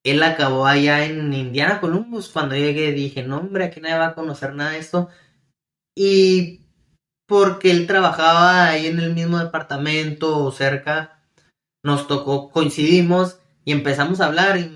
él 0.05 0.23
acabó 0.23 0.67
allá 0.67 1.05
en 1.05 1.33
Indiana 1.33 1.81
Columbus. 1.81 2.29
Cuando 2.29 2.57
llegué 2.57 2.93
dije, 2.93 3.23
no 3.23 3.39
hombre, 3.39 3.65
aquí 3.65 3.81
nadie 3.81 3.99
va 3.99 4.09
a 4.09 4.15
conocer 4.15 4.55
nada 4.55 4.73
de 4.73 4.79
esto. 4.79 5.09
Y 5.95 6.63
porque 7.27 7.71
él 7.71 7.87
trabajaba 7.87 8.69
ahí 8.69 8.87
en 8.87 8.99
el 9.01 9.15
mismo 9.15 9.39
departamento 9.39 10.45
o 10.45 10.53
cerca, 10.53 11.23
nos 11.85 12.07
tocó, 12.07 12.51
coincidimos 12.51 13.39
y 13.65 13.73
empezamos 13.73 14.21
a 14.21 14.27
hablar 14.27 14.59
y, 14.59 14.71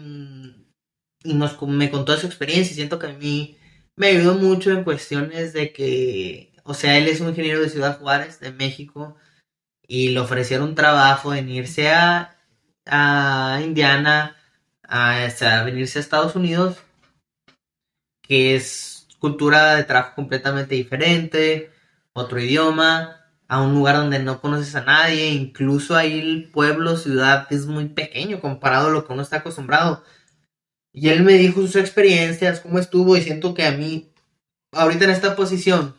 me 1.24 1.90
contó 1.90 2.16
su 2.16 2.26
experiencia 2.26 2.72
y 2.72 2.76
siento 2.76 2.98
que 2.98 3.08
a 3.08 3.12
mí 3.12 3.58
me 3.96 4.08
ayudó 4.08 4.36
mucho 4.36 4.70
en 4.70 4.84
cuestiones 4.84 5.52
de 5.52 5.72
que, 5.72 6.52
o 6.64 6.72
sea, 6.72 6.96
él 6.98 7.08
es 7.08 7.20
un 7.20 7.30
ingeniero 7.30 7.60
de 7.60 7.68
Ciudad 7.68 7.98
Juárez, 7.98 8.38
de 8.40 8.52
México, 8.52 9.16
y 9.88 10.10
le 10.10 10.20
ofrecieron 10.20 10.74
trabajo 10.74 11.34
en 11.34 11.48
irse 11.50 11.90
a, 11.90 12.36
a 12.86 13.60
Indiana 13.64 14.36
a, 14.88 15.62
venirse 15.64 15.98
a 15.98 16.02
Estados 16.02 16.36
Unidos, 16.36 16.78
que 18.22 18.56
es 18.56 19.06
cultura 19.18 19.74
de 19.76 19.84
trabajo 19.84 20.14
completamente 20.14 20.74
diferente, 20.74 21.70
otro 22.12 22.40
idioma, 22.40 23.24
a 23.48 23.62
un 23.62 23.74
lugar 23.74 23.96
donde 23.96 24.18
no 24.18 24.40
conoces 24.40 24.74
a 24.74 24.84
nadie, 24.84 25.30
incluso 25.30 25.96
ahí 25.96 26.18
el 26.18 26.50
pueblo, 26.50 26.96
ciudad 26.96 27.46
es 27.50 27.66
muy 27.66 27.86
pequeño 27.88 28.40
comparado 28.40 28.88
a 28.88 28.90
lo 28.90 29.06
que 29.06 29.12
uno 29.12 29.22
está 29.22 29.38
acostumbrado. 29.38 30.02
Y 30.92 31.10
él 31.10 31.22
me 31.22 31.34
dijo 31.34 31.60
sus 31.60 31.76
experiencias, 31.76 32.60
cómo 32.60 32.78
estuvo, 32.78 33.16
y 33.16 33.22
siento 33.22 33.54
que 33.54 33.66
a 33.66 33.72
mí, 33.72 34.10
ahorita 34.72 35.04
en 35.04 35.10
esta 35.10 35.36
posición, 35.36 35.94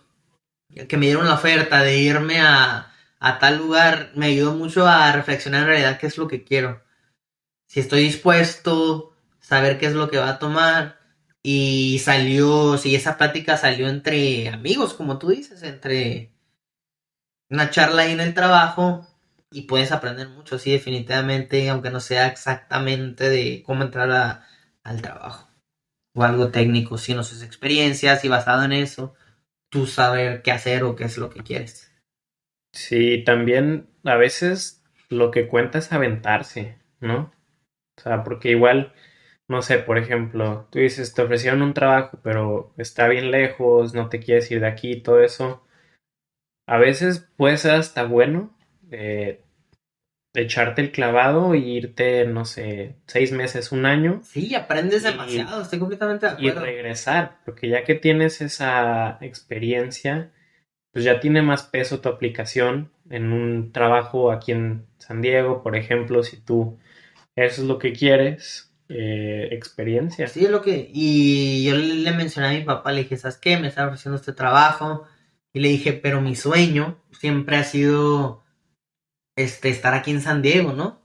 que 0.88 0.98
me 0.98 1.06
dieron 1.06 1.26
la 1.26 1.36
oferta 1.36 1.84
de 1.84 2.00
irme 2.00 2.42
a, 2.42 2.92
a 3.20 3.40
tal 3.40 3.58
lugar, 3.58 4.12
me 4.16 4.28
ayudó 4.28 4.54
mucho 4.54 4.88
a 4.88 5.12
reflexionar 5.12 5.62
en 5.62 5.68
realidad 5.68 6.00
qué 6.00 6.08
es 6.08 6.18
lo 6.18 6.28
que 6.28 6.44
quiero. 6.44 6.82
Si 7.68 7.80
estoy 7.80 8.02
dispuesto, 8.04 9.14
saber 9.40 9.78
qué 9.78 9.86
es 9.86 9.94
lo 9.94 10.10
que 10.10 10.18
va 10.18 10.30
a 10.30 10.40
tomar. 10.40 10.98
Y 11.44 12.00
salió, 12.00 12.78
si 12.78 12.96
esa 12.96 13.18
plática 13.18 13.56
salió 13.56 13.88
entre 13.88 14.50
amigos, 14.50 14.94
como 14.94 15.18
tú 15.18 15.30
dices, 15.30 15.64
entre 15.64 16.34
una 17.50 17.70
charla 17.70 18.02
ahí 18.02 18.12
en 18.12 18.20
el 18.20 18.34
trabajo 18.34 19.08
y 19.52 19.62
puedes 19.64 19.92
aprender 19.92 20.28
mucho, 20.28 20.60
sí, 20.60 20.72
definitivamente, 20.72 21.70
aunque 21.70 21.90
no 21.90 22.00
sea 22.00 22.28
exactamente 22.28 23.30
de 23.30 23.64
cómo 23.66 23.84
entrar 23.84 24.42
al 24.84 25.02
trabajo 25.02 25.48
o 26.14 26.24
algo 26.24 26.50
técnico, 26.50 26.98
sino 26.98 27.24
sus 27.24 27.44
experiencias 27.44 28.26
y 28.26 28.28
basado 28.28 28.64
en 28.64 28.74
eso, 28.74 29.14
tú 29.70 29.86
saber 29.86 30.42
qué 30.42 30.52
hacer 30.52 30.84
o 30.84 30.96
qué 30.96 31.06
es 31.06 31.18
lo 31.18 31.30
que 31.30 31.44
quieres. 31.44 31.92
Sí, 32.74 33.24
también 33.24 33.88
a 34.04 34.16
veces 34.16 34.84
lo 35.10 35.32
que 35.32 35.48
cuenta 35.48 35.78
es 35.78 35.94
aventarse, 35.94 36.78
¿no? 37.00 37.32
O 37.98 38.02
sea, 38.02 38.24
porque 38.24 38.52
igual, 38.52 38.94
no 39.48 39.62
sé, 39.62 39.80
por 39.80 39.98
ejemplo, 39.98 40.68
tú 40.72 40.80
dices, 40.80 41.14
te 41.14 41.22
ofrecieron 41.22 41.62
un 41.62 41.74
trabajo, 41.74 42.20
pero 42.24 42.74
está 42.78 43.08
bien 43.08 43.32
lejos, 43.32 43.94
no 43.94 44.10
te 44.10 44.20
quieres 44.20 44.50
ir 44.52 44.60
de 44.62 44.68
aquí, 44.68 45.02
todo 45.02 45.22
eso. 45.22 45.64
A 46.68 46.78
veces 46.78 47.28
puede 47.38 47.58
ser 47.58 47.72
hasta 47.76 48.04
bueno 48.04 48.56
eh, 48.92 49.42
echarte 50.34 50.82
el 50.82 50.92
clavado 50.92 51.54
e 51.54 51.60
irte, 51.60 52.26
no 52.26 52.46
sé, 52.46 52.96
seis 53.08 53.32
meses, 53.32 53.72
un 53.72 53.86
año. 53.86 54.22
Sí, 54.24 54.54
aprendes 54.54 55.04
demasiado, 55.04 55.62
estoy 55.62 55.80
completamente 55.80 56.26
de 56.26 56.32
acuerdo. 56.34 56.62
Y 56.62 56.64
regresar, 56.64 57.40
porque 57.46 57.70
ya 57.70 57.84
que 57.84 57.96
tienes 57.96 58.42
esa 58.42 59.18
experiencia, 59.22 60.32
pues 60.92 61.06
ya 61.06 61.20
tiene 61.20 61.42
más 61.42 61.64
peso 61.64 62.02
tu 62.02 62.10
aplicación 62.10 62.92
en 63.10 63.32
un 63.32 63.72
trabajo 63.72 64.32
aquí 64.32 64.52
en 64.52 64.86
San 64.98 65.22
Diego, 65.22 65.64
por 65.64 65.76
ejemplo, 65.76 66.24
si 66.24 66.38
tú 66.38 66.78
eso 67.46 67.62
es 67.62 67.68
lo 67.68 67.80
que 67.80 67.94
quieres, 67.94 68.74
eh, 68.90 69.50
experiencia. 69.52 70.28
Sí, 70.28 70.46
es 70.46 70.52
lo 70.52 70.62
que, 70.62 70.90
y 70.94 71.66
yo 71.66 71.76
le 71.76 72.12
mencioné 72.14 72.48
a 72.48 72.60
mi 72.60 72.66
papá, 72.66 72.92
le 72.92 73.04
dije, 73.04 73.18
¿sabes 73.18 73.38
qué? 73.38 73.58
Me 73.58 73.68
estaba 73.68 73.88
ofreciendo 73.88 74.18
este 74.18 74.34
trabajo, 74.34 75.08
y 75.54 75.60
le 75.60 75.70
dije, 75.70 75.94
pero 75.94 76.22
mi 76.22 76.36
sueño 76.36 77.04
siempre 77.12 77.58
ha 77.58 77.64
sido 77.64 78.44
este, 79.36 79.70
estar 79.70 79.94
aquí 79.94 80.12
en 80.12 80.22
San 80.22 80.42
Diego, 80.42 80.74
¿no? 80.74 81.02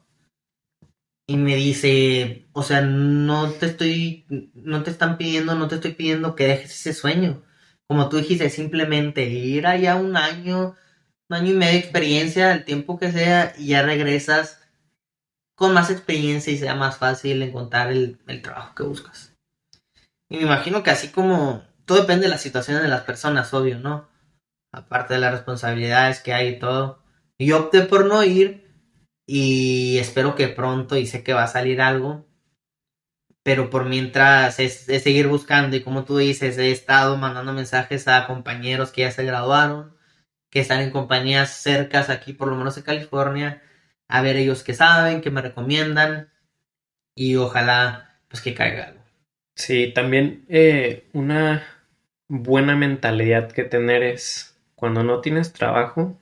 Y 1.26 1.36
me 1.36 1.56
dice, 1.56 2.48
o 2.52 2.62
sea, 2.62 2.82
no 2.82 3.50
te 3.52 3.66
estoy, 3.66 4.26
no 4.54 4.82
te 4.82 4.90
están 4.90 5.16
pidiendo, 5.16 5.54
no 5.54 5.68
te 5.68 5.76
estoy 5.76 5.92
pidiendo 5.92 6.34
que 6.34 6.48
dejes 6.48 6.72
ese 6.72 6.92
sueño. 6.92 7.42
Como 7.86 8.08
tú 8.08 8.18
dijiste, 8.18 8.50
simplemente 8.50 9.24
ir 9.24 9.66
allá 9.66 9.96
un 9.96 10.16
año, 10.16 10.76
un 11.30 11.36
año 11.36 11.52
y 11.52 11.54
medio 11.56 11.72
de 11.72 11.78
experiencia, 11.78 12.52
el 12.52 12.64
tiempo 12.64 12.98
que 12.98 13.12
sea, 13.12 13.54
y 13.56 13.68
ya 13.68 13.82
regresas 13.82 14.61
con 15.62 15.74
más 15.74 15.90
experiencia 15.90 16.52
y 16.52 16.58
sea 16.58 16.74
más 16.74 16.98
fácil 16.98 17.40
encontrar 17.40 17.92
el, 17.92 18.18
el 18.26 18.42
trabajo 18.42 18.74
que 18.74 18.82
buscas. 18.82 19.32
Y 20.28 20.36
me 20.36 20.42
imagino 20.42 20.82
que 20.82 20.90
así 20.90 21.08
como 21.08 21.62
todo 21.84 22.00
depende 22.00 22.24
de 22.24 22.30
las 22.30 22.42
situaciones 22.42 22.82
de 22.82 22.88
las 22.88 23.02
personas, 23.02 23.54
obvio, 23.54 23.78
¿no? 23.78 24.12
aparte 24.72 25.14
de 25.14 25.20
las 25.20 25.32
responsabilidades 25.32 26.20
que 26.20 26.32
hay 26.32 26.48
y 26.48 26.58
todo. 26.58 27.02
Y 27.38 27.52
opté 27.52 27.82
por 27.82 28.06
no 28.06 28.24
ir 28.24 28.70
y 29.26 29.98
espero 29.98 30.34
que 30.34 30.48
pronto 30.48 30.96
y 30.96 31.06
sé 31.06 31.22
que 31.22 31.34
va 31.34 31.44
a 31.44 31.48
salir 31.48 31.80
algo. 31.80 32.26
Pero 33.44 33.70
por 33.70 33.86
mientras 33.86 34.60
es, 34.60 34.84
seguir 34.84 35.28
buscando 35.28 35.76
y 35.76 35.82
como 35.82 36.04
tú 36.04 36.16
dices, 36.16 36.58
he 36.58 36.70
estado 36.70 37.16
mandando 37.16 37.52
mensajes 37.52 38.08
a 38.08 38.26
compañeros 38.26 38.92
que 38.92 39.02
ya 39.02 39.10
se 39.10 39.24
graduaron, 39.24 39.96
que 40.50 40.60
están 40.60 40.80
en 40.80 40.90
compañías 40.90 41.50
cercas 41.50 42.08
aquí, 42.08 42.32
por 42.32 42.48
lo 42.48 42.56
menos 42.56 42.76
en 42.76 42.84
California, 42.84 43.62
a 44.08 44.22
ver 44.22 44.36
ellos 44.36 44.62
qué 44.62 44.74
saben, 44.74 45.20
qué 45.20 45.30
me 45.30 45.42
recomiendan 45.42 46.30
y 47.14 47.36
ojalá 47.36 48.20
pues 48.28 48.42
que 48.42 48.54
caiga 48.54 48.84
algo. 48.84 49.02
Sí, 49.54 49.92
también 49.94 50.44
eh, 50.48 51.08
una 51.12 51.62
buena 52.28 52.74
mentalidad 52.74 53.52
que 53.52 53.64
tener 53.64 54.02
es 54.02 54.58
cuando 54.74 55.04
no 55.04 55.20
tienes 55.20 55.52
trabajo, 55.52 56.18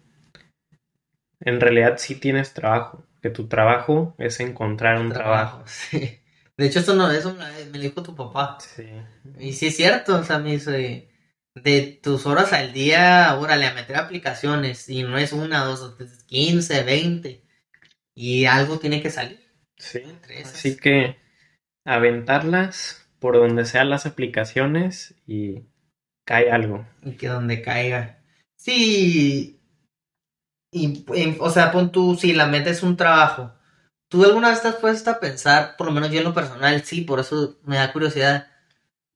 en 1.41 1.61
realidad 1.61 1.95
sí 1.99 2.17
tienes 2.17 2.53
trabajo, 2.53 3.07
que 3.23 3.31
tu 3.31 3.49
trabajo 3.49 4.15
es 4.19 4.41
encontrar 4.41 5.01
un 5.01 5.13
trabajo. 5.13 5.65
De 6.57 6.67
hecho, 6.67 6.81
eso 6.81 6.95
no, 6.95 7.11
eso 7.11 7.35
me 7.35 7.79
lo 7.79 7.79
dijo 7.79 8.03
tu 8.03 8.15
papá. 8.15 8.59
Sí. 8.61 8.87
Y 9.39 9.55
sí 9.55 9.69
es 9.69 9.77
cierto, 9.77 10.19
o 10.19 10.25
sea, 10.25 10.39
me 10.39 10.53
dice, 10.53 11.09
de 11.55 12.01
tus 12.03 12.27
horas 12.27 12.53
al 12.53 12.75
día, 12.75 13.35
órale, 13.39 13.67
a 13.67 13.73
meter 13.73 13.97
aplicaciones, 13.97 14.89
y 14.91 15.03
no 15.03 15.17
es 15.17 15.33
una, 15.33 15.65
dos, 15.65 15.97
tres, 15.97 16.23
quince, 16.25 16.83
veinte, 16.83 17.43
y 18.21 18.45
algo 18.45 18.79
tiene 18.79 19.01
que 19.01 19.09
salir. 19.09 19.41
Sí, 19.79 20.03
así 20.45 20.77
que 20.77 21.17
aventarlas 21.87 23.09
por 23.19 23.37
donde 23.37 23.65
sean 23.65 23.89
las 23.89 24.05
aplicaciones 24.05 25.15
y 25.27 25.63
cae 26.27 26.51
algo. 26.51 26.87
Y 27.03 27.13
que 27.13 27.29
donde 27.29 27.63
caiga. 27.63 28.19
Sí. 28.59 29.59
Y, 30.71 31.07
o 31.39 31.49
sea, 31.49 31.73
pon 31.73 31.93
tú, 31.93 32.15
si 32.15 32.35
la 32.35 32.47
meta 32.47 32.69
es 32.69 32.83
un 32.83 32.99
trabajo. 32.99 33.55
¿Tú 34.11 34.23
alguna 34.23 34.51
vez 34.51 34.61
te 34.61 34.69
has 34.69 34.77
puesto 34.77 35.11
a 35.11 35.19
pensar, 35.19 35.77
por 35.79 35.87
lo 35.87 35.93
menos 35.95 36.11
yo 36.11 36.19
en 36.19 36.25
lo 36.25 36.35
personal, 36.35 36.85
sí, 36.85 37.01
por 37.01 37.21
eso 37.21 37.59
me 37.65 37.77
da 37.77 37.91
curiosidad. 37.91 38.49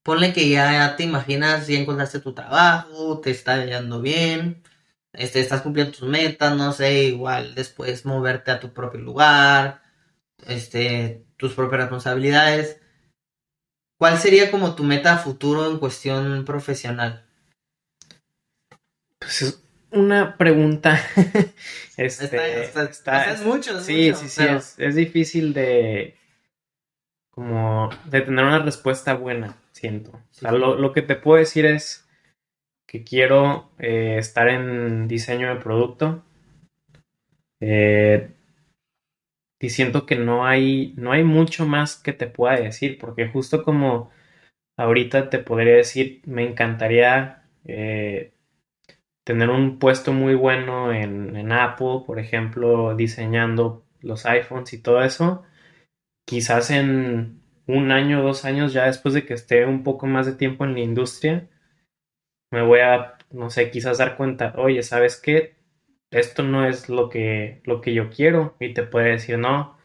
Ponle 0.03 0.33
que 0.33 0.49
ya 0.49 0.97
te 0.97 1.03
imaginas, 1.03 1.67
ya 1.67 1.79
encontraste 1.79 2.21
tu 2.21 2.33
trabajo, 2.33 3.21
te 3.21 3.33
está 3.33 3.67
yendo 3.67 4.01
bien, 4.01 4.62
este, 5.14 5.40
estás 5.40 5.62
cumpliendo 5.62 5.92
tus 5.92 6.09
metas, 6.09 6.57
no 6.57 6.72
sé, 6.72 7.05
igual 7.05 7.55
después 7.55 8.05
moverte 8.05 8.50
a 8.50 8.61
tu 8.61 8.72
propio 8.72 9.00
lugar, 9.00 9.83
este, 10.46 11.24
tus 11.37 11.55
propias 11.55 11.83
responsabilidades. 11.83 12.81
¿Cuál 13.98 14.18
sería 14.18 14.50
como 14.50 14.74
tu 14.74 14.85
meta 14.85 15.18
futuro 15.18 15.70
en 15.70 15.79
cuestión 15.79 16.44
profesional? 16.44 17.27
Pues 19.18 19.42
es 19.42 19.62
una 19.90 20.37
pregunta. 20.37 21.00
este, 21.96 22.64
está, 22.64 23.31
es 23.33 23.42
mucho. 23.42 23.81
sí, 23.81 24.12
sí, 24.14 24.29
sí, 24.29 24.44
es, 24.79 24.94
difícil 24.94 25.55
de 25.55 26.16
como 27.31 27.90
de 28.05 28.20
tener 28.20 28.44
una 28.44 28.61
respuesta 28.61 29.14
buena, 29.14 29.57
siento. 29.72 30.20
lo, 30.40 30.92
que 30.92 31.03
te 31.03 31.16
puedo 31.16 31.38
decir 31.38 31.66
es 31.66 32.04
que 32.95 33.03
quiero 33.03 33.73
eh, 33.81 34.19
estar 34.19 34.49
en 34.49 35.09
diseño 35.09 35.49
de 35.53 35.61
producto. 35.61 36.23
Eh, 37.61 38.31
y 39.61 39.71
siento 39.71 40.07
que 40.07 40.15
no 40.15 40.47
hay, 40.47 40.95
no 40.97 41.11
hay 41.11 41.25
mucho 41.25 41.67
más 41.67 41.97
que 41.97 42.13
te 42.13 42.29
pueda 42.29 42.55
decir, 42.55 42.99
porque 42.99 43.27
justo 43.27 43.65
como 43.65 44.13
ahorita 44.77 45.29
te 45.29 45.41
podría 45.41 45.75
decir, 45.75 46.23
me 46.27 46.49
encantaría 46.49 47.43
eh, 47.65 48.33
tener 49.25 49.51
un 49.51 49.81
puesto 49.81 50.13
muy 50.13 50.37
bueno 50.37 50.93
en, 50.93 51.51
Apple, 51.51 52.03
por 52.07 52.21
ejemplo, 52.21 52.95
diseñando 52.95 53.85
los 54.03 54.25
iPhones 54.25 54.73
y 54.73 54.81
todo 54.81 55.03
eso, 55.03 55.43
quizás 56.25 56.71
en 56.71 57.41
un 57.67 57.91
año 57.91 58.23
dos 58.23 58.45
años, 58.45 58.73
ya 58.73 58.87
después 58.87 59.15
de 59.15 59.27
que 59.27 59.35
esté 59.35 59.67
un 59.67 59.83
poco 59.83 60.07
más 60.07 60.27
de 60.27 60.35
tiempo 60.35 60.65
en 60.65 60.75
la 60.75 60.81
industria, 60.81 61.49
me 62.55 62.62
voy 62.62 62.81
a, 62.81 63.19
no 63.31 63.51
sé, 63.51 63.71
quizás 63.71 63.99
dar 63.99 64.17
cuenta, 64.17 64.55
oye, 64.57 64.83
¿sabes 64.83 65.21
qué? 65.21 65.57
Esto 66.11 66.45
no 66.45 66.67
es 66.67 66.88
lo 66.88 67.09
que, 67.09 67.61
lo 67.64 67.81
que 67.81 67.93
yo 67.93 68.09
quiero. 68.11 68.57
Y 68.61 68.73
te 68.73 68.85
puede 68.85 69.11
decir, 69.11 69.38
no, 69.38 69.77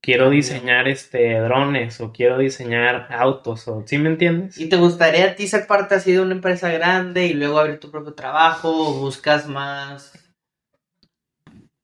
quiero 0.00 0.30
diseñar 0.30 0.88
este 0.88 1.38
drones 1.38 2.00
o 2.00 2.12
quiero 2.12 2.38
diseñar 2.38 3.06
autos 3.10 3.68
o 3.68 3.84
¿sí 3.86 3.98
me 3.98 4.08
entiendes? 4.08 4.58
¿Y 4.58 4.68
te 4.68 4.76
gustaría 4.76 5.26
a 5.26 5.34
ti 5.36 5.46
ser 5.46 5.68
parte 5.68 5.94
así 5.94 6.12
de 6.12 6.20
una 6.20 6.34
empresa 6.34 6.70
grande 6.72 7.26
y 7.26 7.34
luego 7.34 7.60
abrir 7.60 7.78
tu 7.78 7.90
propio 7.90 8.14
trabajo 8.14 8.70
o 8.70 8.94
buscas 8.94 9.46
más 9.46 10.12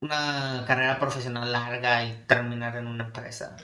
una 0.01 0.65
carrera 0.67 0.99
profesional 0.99 1.49
larga 1.51 2.03
y 2.03 2.25
terminar 2.27 2.75
en 2.75 2.87
una 2.87 3.05
empresa? 3.05 3.55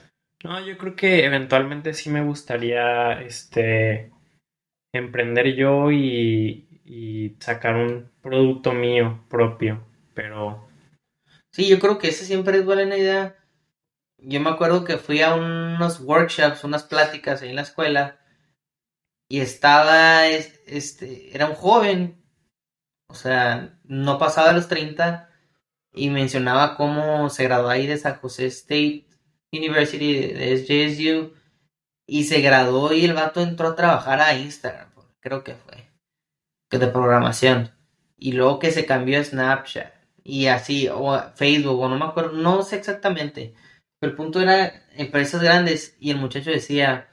No, 0.42 0.58
yo 0.64 0.78
creo 0.78 0.96
que 0.96 1.26
eventualmente 1.26 1.92
sí 1.92 2.08
me 2.08 2.24
gustaría 2.24 3.20
este 3.20 4.10
emprender 4.92 5.54
yo 5.54 5.90
y, 5.90 6.68
y 6.84 7.36
sacar 7.40 7.76
un 7.76 8.10
producto 8.22 8.72
mío 8.72 9.24
propio, 9.28 9.84
pero 10.14 10.68
Sí, 11.52 11.68
yo 11.68 11.78
creo 11.78 11.98
que 11.98 12.08
esa 12.08 12.24
siempre 12.24 12.58
es 12.58 12.64
buena 12.64 12.96
idea. 12.96 13.36
Yo 14.18 14.40
me 14.40 14.50
acuerdo 14.50 14.84
que 14.84 14.98
fui 14.98 15.20
a 15.20 15.34
unos 15.34 16.00
workshops, 16.00 16.64
unas 16.64 16.84
pláticas 16.84 17.42
ahí 17.42 17.50
en 17.50 17.56
la 17.56 17.62
escuela 17.62 18.20
y 19.28 19.40
estaba, 19.40 20.26
este, 20.28 21.34
era 21.34 21.46
un 21.48 21.54
joven, 21.54 22.22
o 23.08 23.14
sea, 23.14 23.78
no 23.84 24.18
pasaba 24.18 24.48
de 24.48 24.54
los 24.54 24.68
30 24.68 25.30
y 25.92 26.10
mencionaba 26.10 26.76
cómo 26.76 27.28
se 27.30 27.44
graduó 27.44 27.68
ahí 27.68 27.86
de 27.86 27.98
San 27.98 28.16
José 28.16 28.46
State 28.46 29.06
University, 29.52 30.14
de 30.32 30.56
SJSU, 30.56 31.34
y 32.12 32.24
se 32.24 32.42
graduó 32.42 32.92
y 32.92 33.06
el 33.06 33.14
vato 33.14 33.40
entró 33.40 33.68
a 33.68 33.74
trabajar 33.74 34.20
a 34.20 34.36
Instagram, 34.36 34.90
creo 35.18 35.42
que 35.42 35.54
fue, 35.54 35.88
que 36.70 36.76
de 36.76 36.88
programación, 36.88 37.70
y 38.18 38.32
luego 38.32 38.58
que 38.58 38.70
se 38.70 38.84
cambió 38.84 39.18
a 39.18 39.24
Snapchat, 39.24 39.94
y 40.22 40.48
así, 40.48 40.90
o 40.92 41.18
Facebook, 41.34 41.80
o 41.80 41.88
no 41.88 41.98
me 41.98 42.04
acuerdo, 42.04 42.32
no 42.32 42.62
sé 42.64 42.76
exactamente. 42.76 43.54
Pero 43.98 44.10
el 44.10 44.16
punto 44.16 44.42
era 44.42 44.84
empresas 44.92 45.42
grandes 45.42 45.96
y 46.00 46.10
el 46.10 46.18
muchacho 46.18 46.50
decía 46.50 47.08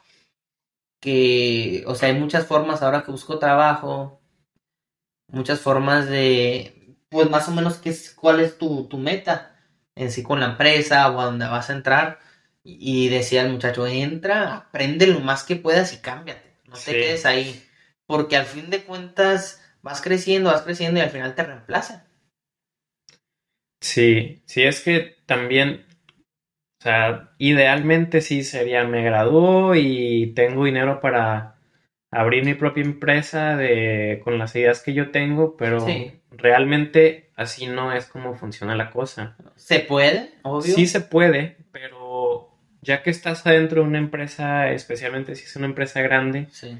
que, 1.01 1.85
o 1.87 1.95
sea, 1.95 2.09
hay 2.09 2.19
muchas 2.19 2.45
formas 2.45 2.81
ahora 2.81 3.03
que 3.03 3.11
busco 3.11 3.39
trabajo, 3.39 4.21
muchas 5.31 5.61
formas 5.61 6.09
de, 6.09 6.97
pues 7.07 7.29
más 7.29 7.47
o 7.47 7.51
menos, 7.53 7.77
qué 7.77 7.91
es, 7.91 8.13
cuál 8.13 8.41
es 8.41 8.57
tu, 8.57 8.89
tu 8.89 8.97
meta 8.97 9.55
en 9.95 10.11
sí 10.11 10.23
con 10.23 10.41
la 10.41 10.47
empresa 10.47 11.09
o 11.09 11.21
a 11.21 11.25
dónde 11.25 11.47
vas 11.47 11.69
a 11.69 11.73
entrar. 11.73 12.19
Y 12.63 13.09
decía 13.09 13.41
el 13.41 13.51
muchacho, 13.51 13.87
entra, 13.87 14.55
aprende 14.55 15.07
lo 15.07 15.19
más 15.21 15.43
que 15.43 15.55
puedas 15.55 15.93
y 15.93 15.97
cámbiate. 16.01 16.47
No 16.67 16.73
te 16.73 16.79
Sí. 16.79 16.91
quedes 16.91 17.25
ahí. 17.25 17.63
Porque 18.05 18.35
al 18.37 18.45
fin 18.45 18.69
de 18.69 18.83
cuentas 18.83 19.61
vas 19.81 20.01
creciendo, 20.01 20.51
vas 20.51 20.61
creciendo 20.63 20.99
y 20.99 21.03
al 21.03 21.09
final 21.09 21.35
te 21.35 21.43
reemplazan. 21.43 22.03
Sí, 23.81 24.41
sí, 24.45 24.63
es 24.63 24.81
que 24.83 25.15
también, 25.25 25.85
o 26.79 26.83
sea, 26.83 27.31
idealmente 27.37 28.21
sí 28.21 28.43
sería, 28.43 28.83
me 28.83 29.03
gradúo 29.03 29.75
y 29.75 30.33
tengo 30.35 30.65
dinero 30.65 30.99
para 31.01 31.55
abrir 32.11 32.45
mi 32.45 32.55
propia 32.55 32.83
empresa 32.83 33.55
de, 33.55 34.21
con 34.23 34.37
las 34.37 34.55
ideas 34.55 34.81
que 34.81 34.93
yo 34.93 35.11
tengo, 35.11 35.55
pero 35.57 35.79
Sí. 35.85 36.21
realmente 36.31 37.31
así 37.35 37.67
no 37.67 37.93
es 37.93 38.05
como 38.07 38.35
funciona 38.35 38.75
la 38.75 38.89
cosa. 38.89 39.37
Se 39.55 39.79
puede, 39.79 40.33
obvio. 40.43 40.73
Sí 40.75 40.87
se 40.87 41.01
puede, 41.01 41.57
pero 41.71 41.98
ya 42.81 43.03
que 43.03 43.09
estás 43.09 43.45
adentro 43.45 43.81
de 43.81 43.87
una 43.87 43.97
empresa, 43.97 44.71
especialmente 44.71 45.35
si 45.35 45.45
es 45.45 45.55
una 45.55 45.65
empresa 45.67 46.01
grande, 46.01 46.47
Sí. 46.51 46.79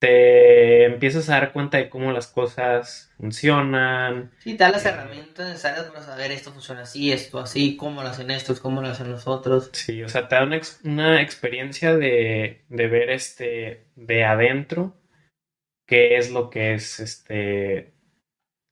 te 0.00 0.84
empiezas 0.84 1.28
a 1.30 1.34
dar 1.34 1.52
cuenta 1.52 1.78
de 1.78 1.88
cómo 1.88 2.10
las 2.10 2.26
cosas 2.26 3.12
funcionan. 3.16 4.32
Sí, 4.40 4.54
te 4.56 4.64
da 4.64 4.70
las 4.70 4.84
Eh. 4.84 4.88
herramientas 4.88 5.46
necesarias 5.48 5.84
para 5.86 6.02
saber 6.02 6.32
esto 6.32 6.50
funciona 6.52 6.82
así, 6.82 7.12
esto 7.12 7.38
así, 7.38 7.76
cómo 7.76 8.02
lo 8.02 8.08
hacen 8.08 8.30
estos, 8.32 8.58
cómo 8.58 8.82
lo 8.82 8.88
hacen 8.88 9.10
los 9.12 9.28
otros. 9.28 9.70
Sí, 9.72 10.02
o 10.02 10.08
sea, 10.08 10.26
te 10.28 10.34
da 10.34 10.42
una, 10.44 10.60
una 10.84 11.22
experiencia 11.22 11.96
de, 11.96 12.64
de 12.68 12.86
ver 12.88 13.10
este 13.10 13.86
de 13.94 14.24
adentro 14.24 14.96
qué 15.86 16.16
es 16.16 16.30
lo 16.32 16.50
que 16.50 16.74
es 16.74 16.98
este, 16.98 17.92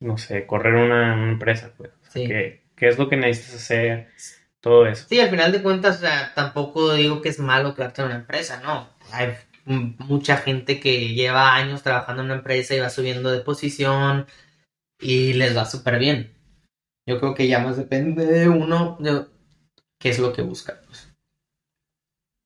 no 0.00 0.18
sé, 0.18 0.46
correr 0.46 0.74
una, 0.74 1.14
una 1.14 1.32
empresa, 1.32 1.72
pues. 1.76 1.90
O 1.92 2.04
sea, 2.10 2.12
Sí. 2.22 2.26
qué, 2.26 2.62
qué 2.76 2.88
es 2.88 2.98
lo 2.98 3.08
que 3.08 3.16
necesitas 3.16 3.54
hacer, 3.62 4.08
todo 4.60 4.86
eso. 4.86 5.08
Sí, 5.08 5.18
al 5.20 5.30
final 5.30 5.50
de 5.52 5.62
cuentas, 5.62 5.96
o 5.98 6.00
sea, 6.00 6.32
tampoco 6.34 6.92
digo 6.94 7.20
que 7.20 7.28
es 7.30 7.38
malo 7.38 7.74
quedarte 7.74 8.02
en 8.02 8.06
una 8.08 8.16
empresa, 8.16 8.60
no. 8.62 8.88
Hay 9.12 9.34
mucha 9.64 10.36
gente 10.36 10.80
que 10.80 11.08
lleva 11.14 11.54
años 11.54 11.82
trabajando 11.82 12.22
en 12.22 12.26
una 12.26 12.36
empresa 12.36 12.74
y 12.74 12.80
va 12.80 12.90
subiendo 12.90 13.30
de 13.30 13.40
posición 13.40 14.26
y 15.00 15.34
les 15.34 15.56
va 15.56 15.64
súper 15.66 15.98
bien. 15.98 16.34
Yo 17.06 17.18
creo 17.18 17.34
que 17.34 17.48
ya 17.48 17.58
más 17.60 17.76
depende 17.76 18.26
de 18.26 18.48
uno 18.48 18.96
de 19.00 19.26
qué 19.98 20.10
es 20.10 20.18
lo 20.18 20.32
que 20.32 20.42
busca. 20.42 20.80
pues. 20.86 21.08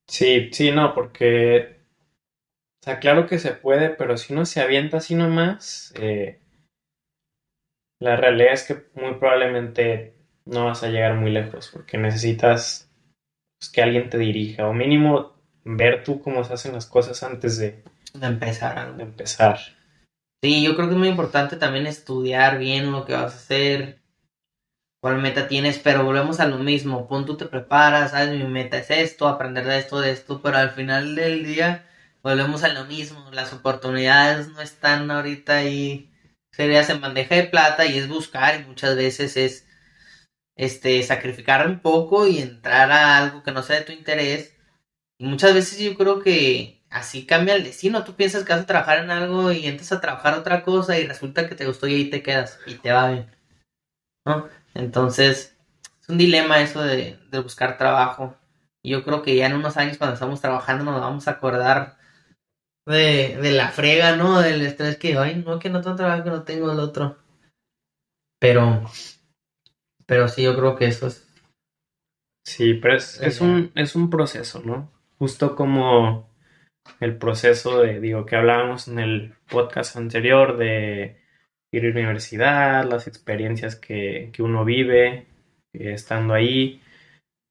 Sí, 0.09 0.51
sí, 0.53 0.71
no, 0.71 0.95
porque, 0.95 1.81
o 2.81 2.85
sea, 2.85 3.01
claro 3.01 3.27
que 3.27 3.39
se 3.39 3.53
puede, 3.53 3.91
pero 3.91 4.17
si 4.17 4.33
uno 4.33 4.47
se 4.47 4.61
avienta 4.61 4.99
así 4.99 5.15
nomás, 5.15 5.93
eh, 5.97 6.41
la 7.99 8.15
realidad 8.15 8.53
es 8.53 8.63
que 8.65 8.85
muy 8.95 9.15
probablemente 9.19 10.15
no 10.47 10.67
vas 10.67 10.83
a 10.83 10.89
llegar 10.89 11.15
muy 11.15 11.31
lejos, 11.31 11.71
porque 11.73 11.99
necesitas 11.99 12.91
pues, 13.59 13.71
que 13.71 13.83
alguien 13.83 14.11
te 14.11 14.19
dirija, 14.19 14.67
o 14.67 14.73
mínimo 14.73 15.33
ver 15.65 16.05
tú 16.05 16.21
cómo 16.21 16.45
se 16.45 16.53
hacen 16.53 16.73
las 16.73 16.87
cosas 16.87 17.23
antes 17.23 17.59
de, 17.59 17.83
De 18.13 18.27
empezar 18.27 18.79
algo. 18.79 18.97
de 18.97 19.05
empezar. 19.05 19.59
Sí, 20.43 20.63
yo 20.63 20.77
creo 20.77 20.89
que 20.89 20.95
es 20.95 20.99
muy 20.99 21.09
importante 21.09 21.57
también 21.57 21.87
estudiar 21.87 22.59
bien 22.59 22.93
lo 22.93 23.07
que 23.07 23.15
vas 23.15 23.33
a 23.33 23.37
hacer, 23.37 24.03
cuál 25.01 25.21
meta 25.21 25.49
tienes, 25.49 25.79
pero 25.79 26.05
volvemos 26.05 26.41
a 26.41 26.47
lo 26.47 26.59
mismo. 26.59 27.09
Pon 27.09 27.27
tú 27.27 27.37
te 27.37 27.47
preparas, 27.47 28.13
sabes, 28.13 28.31
mi 28.39 28.45
meta 28.45 28.79
es 28.79 28.91
esto, 28.91 29.29
aprender 29.29 29.65
de 29.65 29.79
esto, 29.79 30.01
de 30.01 30.11
esto, 30.11 30.43
pero 30.43 30.59
al 30.59 30.71
final 30.71 31.15
del 31.15 31.45
día 31.45 31.87
volvemos 32.23 32.63
a 32.65 32.69
lo 32.69 32.85
mismo. 32.85 33.31
Las 33.31 33.53
oportunidades 33.53 34.49
no 34.49 34.61
están 34.61 35.11
ahorita 35.11 35.57
ahí, 35.57 36.11
serías 36.53 36.91
en 36.91 37.01
bandeja 37.01 37.35
de 37.35 37.45
plata 37.45 37.87
y 37.87 37.99
es 37.99 38.09
buscar 38.09 38.61
y 38.61 38.65
muchas 38.65 38.97
veces 38.97 39.37
es 39.37 39.67
este 40.57 41.03
sacrificar 41.03 41.67
un 41.67 41.81
poco 41.81 42.27
y 42.27 42.39
entrar 42.39 42.93
a 42.93 43.19
algo 43.19 43.43
que 43.43 43.53
no 43.53 43.63
sea 43.63 43.81
de 43.81 43.85
tu 43.87 43.93
interés. 43.93 44.57
Y 45.19 45.27
muchas 45.27 45.55
veces 45.55 45.79
yo 45.79 45.97
creo 45.97 46.23
que 46.23 46.85
así 46.91 47.27
cambia 47.27 47.55
el 47.57 47.65
destino. 47.65 48.05
Tú 48.05 48.15
piensas 48.15 48.45
que 48.45 48.53
vas 48.53 48.63
a 48.63 48.67
trabajar 48.67 48.99
en 49.01 49.11
algo 49.11 49.53
y 49.53 49.67
entras 49.67 49.93
a 49.93 50.01
trabajar 50.01 50.35
otra 50.39 50.63
cosa 50.63 50.99
y 50.99 51.07
resulta 51.07 51.49
que 51.49 51.55
te 51.55 51.67
gustó 51.67 51.87
y 51.89 51.95
ahí 51.95 52.11
te 52.11 52.23
quedas 52.23 52.59
y 52.67 52.75
te 52.77 52.93
va 52.93 53.11
bien. 53.11 53.31
¿no? 54.25 54.49
Entonces, 54.75 55.57
es 56.01 56.09
un 56.09 56.19
dilema 56.19 56.61
eso 56.61 56.83
de, 56.83 57.19
de 57.31 57.39
buscar 57.41 57.79
trabajo. 57.79 58.37
Y 58.83 58.91
yo 58.91 59.05
creo 59.05 59.23
que 59.23 59.37
ya 59.37 59.47
en 59.47 59.55
unos 59.55 59.77
años 59.77 59.99
cuando 59.99 60.15
estamos 60.15 60.41
trabajando 60.41 60.85
nos 60.85 61.01
vamos 61.01 61.29
a 61.29 61.33
acordar 61.33 61.97
de, 62.87 63.39
de 63.41 63.53
la 63.53 63.71
frega, 63.71 64.17
¿no? 64.17 64.41
Del 64.41 64.63
estrés 64.63 64.99
que, 64.99 65.17
ay, 65.17 65.43
no, 65.45 65.59
que 65.59 65.71
no 65.71 65.81
tengo 65.81 65.97
trabajo, 65.97 66.25
que 66.25 66.31
no 66.31 66.43
tengo 66.43 66.71
el 66.73 66.81
otro. 66.81 67.17
Pero, 68.39 68.85
pero 70.07 70.29
sí, 70.29 70.43
yo 70.43 70.57
creo 70.57 70.77
que 70.77 70.87
eso 70.87 71.07
es... 71.07 71.29
Sí, 72.45 72.75
pero 72.75 72.97
es, 72.97 73.21
es 73.23 73.41
un, 73.41 73.73
es 73.75 73.97
un 73.97 74.11
proceso, 74.11 74.63
¿no? 74.65 74.93
Justo 75.19 75.57
como 75.57 76.29
el 77.01 77.17
proceso 77.17 77.81
de, 77.81 78.01
digo, 78.01 78.27
que 78.27 78.37
hablábamos 78.37 78.89
en 78.89 78.99
el 78.99 79.35
podcast 79.49 79.97
anterior 79.97 80.59
de 80.59 81.23
ir 81.73 81.85
a 81.85 81.89
la 81.89 81.91
universidad, 81.93 82.85
las 82.85 83.07
experiencias 83.07 83.77
que, 83.77 84.31
que 84.33 84.43
uno 84.43 84.65
vive 84.65 85.27
eh, 85.73 85.93
estando 85.95 86.35
ahí, 86.35 86.83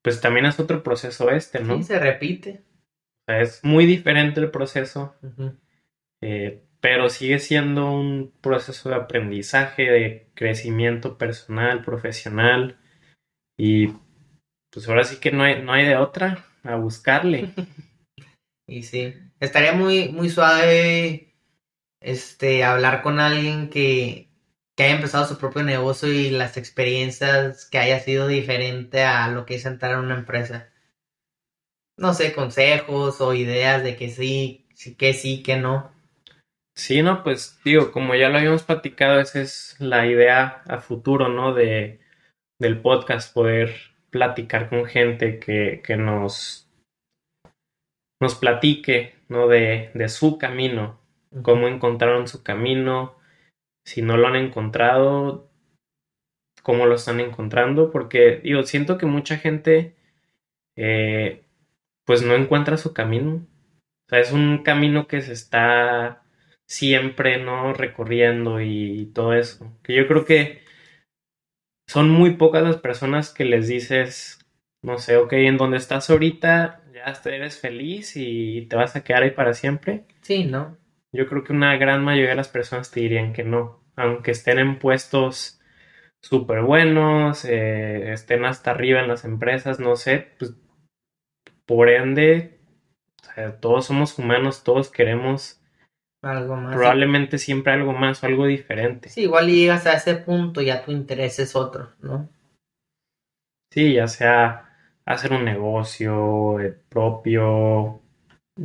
pues 0.02 0.20
también 0.20 0.46
es 0.46 0.60
otro 0.60 0.82
proceso 0.82 1.30
este, 1.30 1.60
¿no? 1.60 1.78
Sí, 1.78 1.84
se 1.84 1.98
repite. 1.98 2.62
O 3.26 3.32
sea, 3.32 3.40
es 3.40 3.64
muy 3.64 3.86
diferente 3.86 4.40
el 4.40 4.50
proceso, 4.50 5.14
Ujú. 5.22 5.54
eh, 6.22 6.62
pero 6.84 7.08
sigue 7.08 7.38
siendo 7.38 7.90
un 7.90 8.30
proceso 8.42 8.90
de 8.90 8.96
aprendizaje, 8.96 9.84
de 9.84 10.28
crecimiento 10.34 11.16
personal, 11.16 11.82
profesional, 11.82 12.78
y 13.56 13.86
pues 14.70 14.86
ahora 14.86 15.04
sí 15.04 15.16
que 15.16 15.32
no 15.32 15.44
hay, 15.44 15.62
no 15.62 15.72
hay 15.72 15.86
de 15.86 15.96
otra, 15.96 16.44
a 16.62 16.76
buscarle. 16.76 17.48
Y 18.66 18.82
sí, 18.82 19.14
estaría 19.40 19.72
muy, 19.72 20.08
muy 20.08 20.30
suave 20.30 21.34
este 22.00 22.64
hablar 22.64 23.02
con 23.02 23.20
alguien 23.20 23.68
que, 23.68 24.30
que 24.74 24.84
haya 24.84 24.96
empezado 24.96 25.26
su 25.26 25.38
propio 25.38 25.62
negocio 25.62 26.10
y 26.10 26.30
las 26.30 26.56
experiencias 26.56 27.66
que 27.66 27.76
haya 27.76 28.00
sido 28.00 28.26
diferente 28.26 29.02
a 29.04 29.28
lo 29.28 29.44
que 29.44 29.56
es 29.56 29.66
entrar 29.66 29.92
en 29.92 30.00
una 30.00 30.16
empresa. 30.16 30.70
No 31.98 32.14
sé, 32.14 32.34
consejos 32.34 33.20
o 33.20 33.34
ideas 33.34 33.82
de 33.82 33.96
que 33.96 34.08
sí, 34.08 34.66
sí 34.74 34.94
que 34.96 35.12
sí, 35.12 35.42
que 35.42 35.56
no. 35.56 35.93
Sí, 36.76 37.02
no, 37.02 37.22
pues 37.22 37.60
digo, 37.64 37.92
como 37.92 38.14
ya 38.14 38.28
lo 38.28 38.38
habíamos 38.38 38.64
platicado, 38.64 39.20
esa 39.20 39.40
es 39.40 39.76
la 39.78 40.06
idea 40.06 40.62
a 40.66 40.78
futuro, 40.78 41.28
¿no? 41.28 41.54
De, 41.54 42.00
del 42.58 42.80
podcast, 42.80 43.32
poder 43.32 43.72
platicar 44.10 44.68
con 44.68 44.84
gente 44.84 45.38
que, 45.38 45.82
que 45.84 45.96
nos, 45.96 46.68
nos 48.20 48.34
platique, 48.34 49.14
¿no? 49.28 49.46
De, 49.46 49.90
de 49.94 50.08
su 50.08 50.36
camino, 50.36 50.98
cómo 51.42 51.68
encontraron 51.68 52.26
su 52.26 52.42
camino, 52.42 53.14
si 53.84 54.02
no 54.02 54.16
lo 54.16 54.26
han 54.26 54.36
encontrado, 54.36 55.48
cómo 56.64 56.86
lo 56.86 56.96
están 56.96 57.20
encontrando, 57.20 57.92
porque 57.92 58.40
digo, 58.42 58.64
siento 58.64 58.98
que 58.98 59.06
mucha 59.06 59.36
gente 59.36 59.94
eh, 60.76 61.44
pues 62.04 62.22
no 62.22 62.34
encuentra 62.34 62.76
su 62.78 62.92
camino. 62.92 63.46
O 64.06 64.08
sea, 64.10 64.18
es 64.18 64.32
un 64.32 64.64
camino 64.64 65.06
que 65.06 65.20
se 65.22 65.32
está 65.32 66.23
siempre, 66.74 67.42
¿no? 67.42 67.72
Recorriendo 67.72 68.60
y 68.60 69.10
todo 69.14 69.34
eso. 69.34 69.72
Que 69.82 69.94
yo 69.94 70.06
creo 70.06 70.24
que 70.24 70.62
son 71.88 72.10
muy 72.10 72.36
pocas 72.36 72.62
las 72.62 72.78
personas 72.78 73.32
que 73.32 73.44
les 73.44 73.68
dices, 73.68 74.38
no 74.82 74.98
sé, 74.98 75.16
ok, 75.16 75.32
en 75.34 75.56
donde 75.56 75.76
estás 75.76 76.10
ahorita 76.10 76.82
ya 76.94 77.12
eres 77.30 77.60
feliz 77.60 78.16
y 78.16 78.66
te 78.66 78.76
vas 78.76 78.96
a 78.96 79.04
quedar 79.04 79.22
ahí 79.22 79.30
para 79.30 79.54
siempre. 79.54 80.04
Sí, 80.22 80.44
¿no? 80.44 80.78
Yo 81.12 81.26
creo 81.26 81.44
que 81.44 81.52
una 81.52 81.76
gran 81.76 82.02
mayoría 82.02 82.30
de 82.30 82.36
las 82.36 82.48
personas 82.48 82.90
te 82.90 83.00
dirían 83.00 83.32
que 83.32 83.44
no, 83.44 83.84
aunque 83.96 84.30
estén 84.30 84.58
en 84.58 84.78
puestos 84.78 85.60
súper 86.20 86.62
buenos, 86.62 87.44
eh, 87.44 88.12
estén 88.12 88.44
hasta 88.44 88.70
arriba 88.70 89.00
en 89.00 89.08
las 89.08 89.24
empresas, 89.24 89.78
no 89.78 89.96
sé, 89.96 90.28
pues 90.38 90.56
por 91.66 91.88
ende, 91.88 92.58
o 93.22 93.24
sea, 93.34 93.60
todos 93.60 93.86
somos 93.86 94.18
humanos, 94.18 94.64
todos 94.64 94.90
queremos 94.90 95.63
Algo 96.24 96.56
más. 96.56 96.74
probablemente 96.74 97.36
siempre 97.36 97.74
algo 97.74 97.92
más 97.92 98.22
o 98.22 98.26
algo 98.26 98.46
diferente. 98.46 99.10
Sí, 99.10 99.22
igual 99.22 99.46
llegas 99.46 99.86
a 99.86 99.92
ese 99.92 100.14
punto 100.16 100.62
y 100.62 100.66
ya 100.66 100.82
tu 100.82 100.90
interés 100.90 101.38
es 101.38 101.54
otro, 101.54 101.90
¿no? 102.00 102.30
Sí, 103.70 103.94
ya 103.94 104.08
sea 104.08 104.70
hacer 105.04 105.32
un 105.34 105.44
negocio 105.44 106.60
eh, 106.60 106.74
propio, 106.88 108.00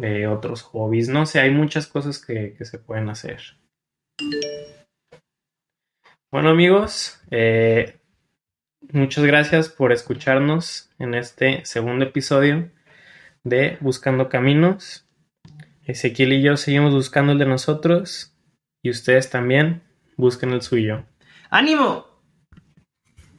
eh, 0.01 0.27
otros 0.27 0.61
hobbies, 0.61 1.09
no 1.09 1.25
sé, 1.25 1.41
hay 1.41 1.51
muchas 1.51 1.87
cosas 1.87 2.23
que, 2.23 2.53
que 2.57 2.63
se 2.63 2.79
pueden 2.79 3.09
hacer. 3.09 3.41
Bueno 6.31 6.51
amigos, 6.51 7.21
eh, 7.29 7.97
muchas 8.93 9.25
gracias 9.25 9.67
por 9.67 9.91
escucharnos 9.91 10.91
en 10.97 11.13
este 11.13 11.65
segundo 11.65 12.05
episodio 12.05 12.69
de 13.43 13.77
Buscando 13.81 14.29
Caminos. 14.29 15.08
Ezequiel 15.89 16.33
y 16.33 16.43
yo 16.43 16.55
seguimos 16.55 16.93
buscando 16.93 17.31
el 17.31 17.39
de 17.39 17.47
nosotros 17.47 18.35
y 18.83 18.91
ustedes 18.91 19.31
también 19.31 19.81
busquen 20.17 20.51
el 20.51 20.61
suyo. 20.61 21.05
¡Ánimo! 21.49 22.08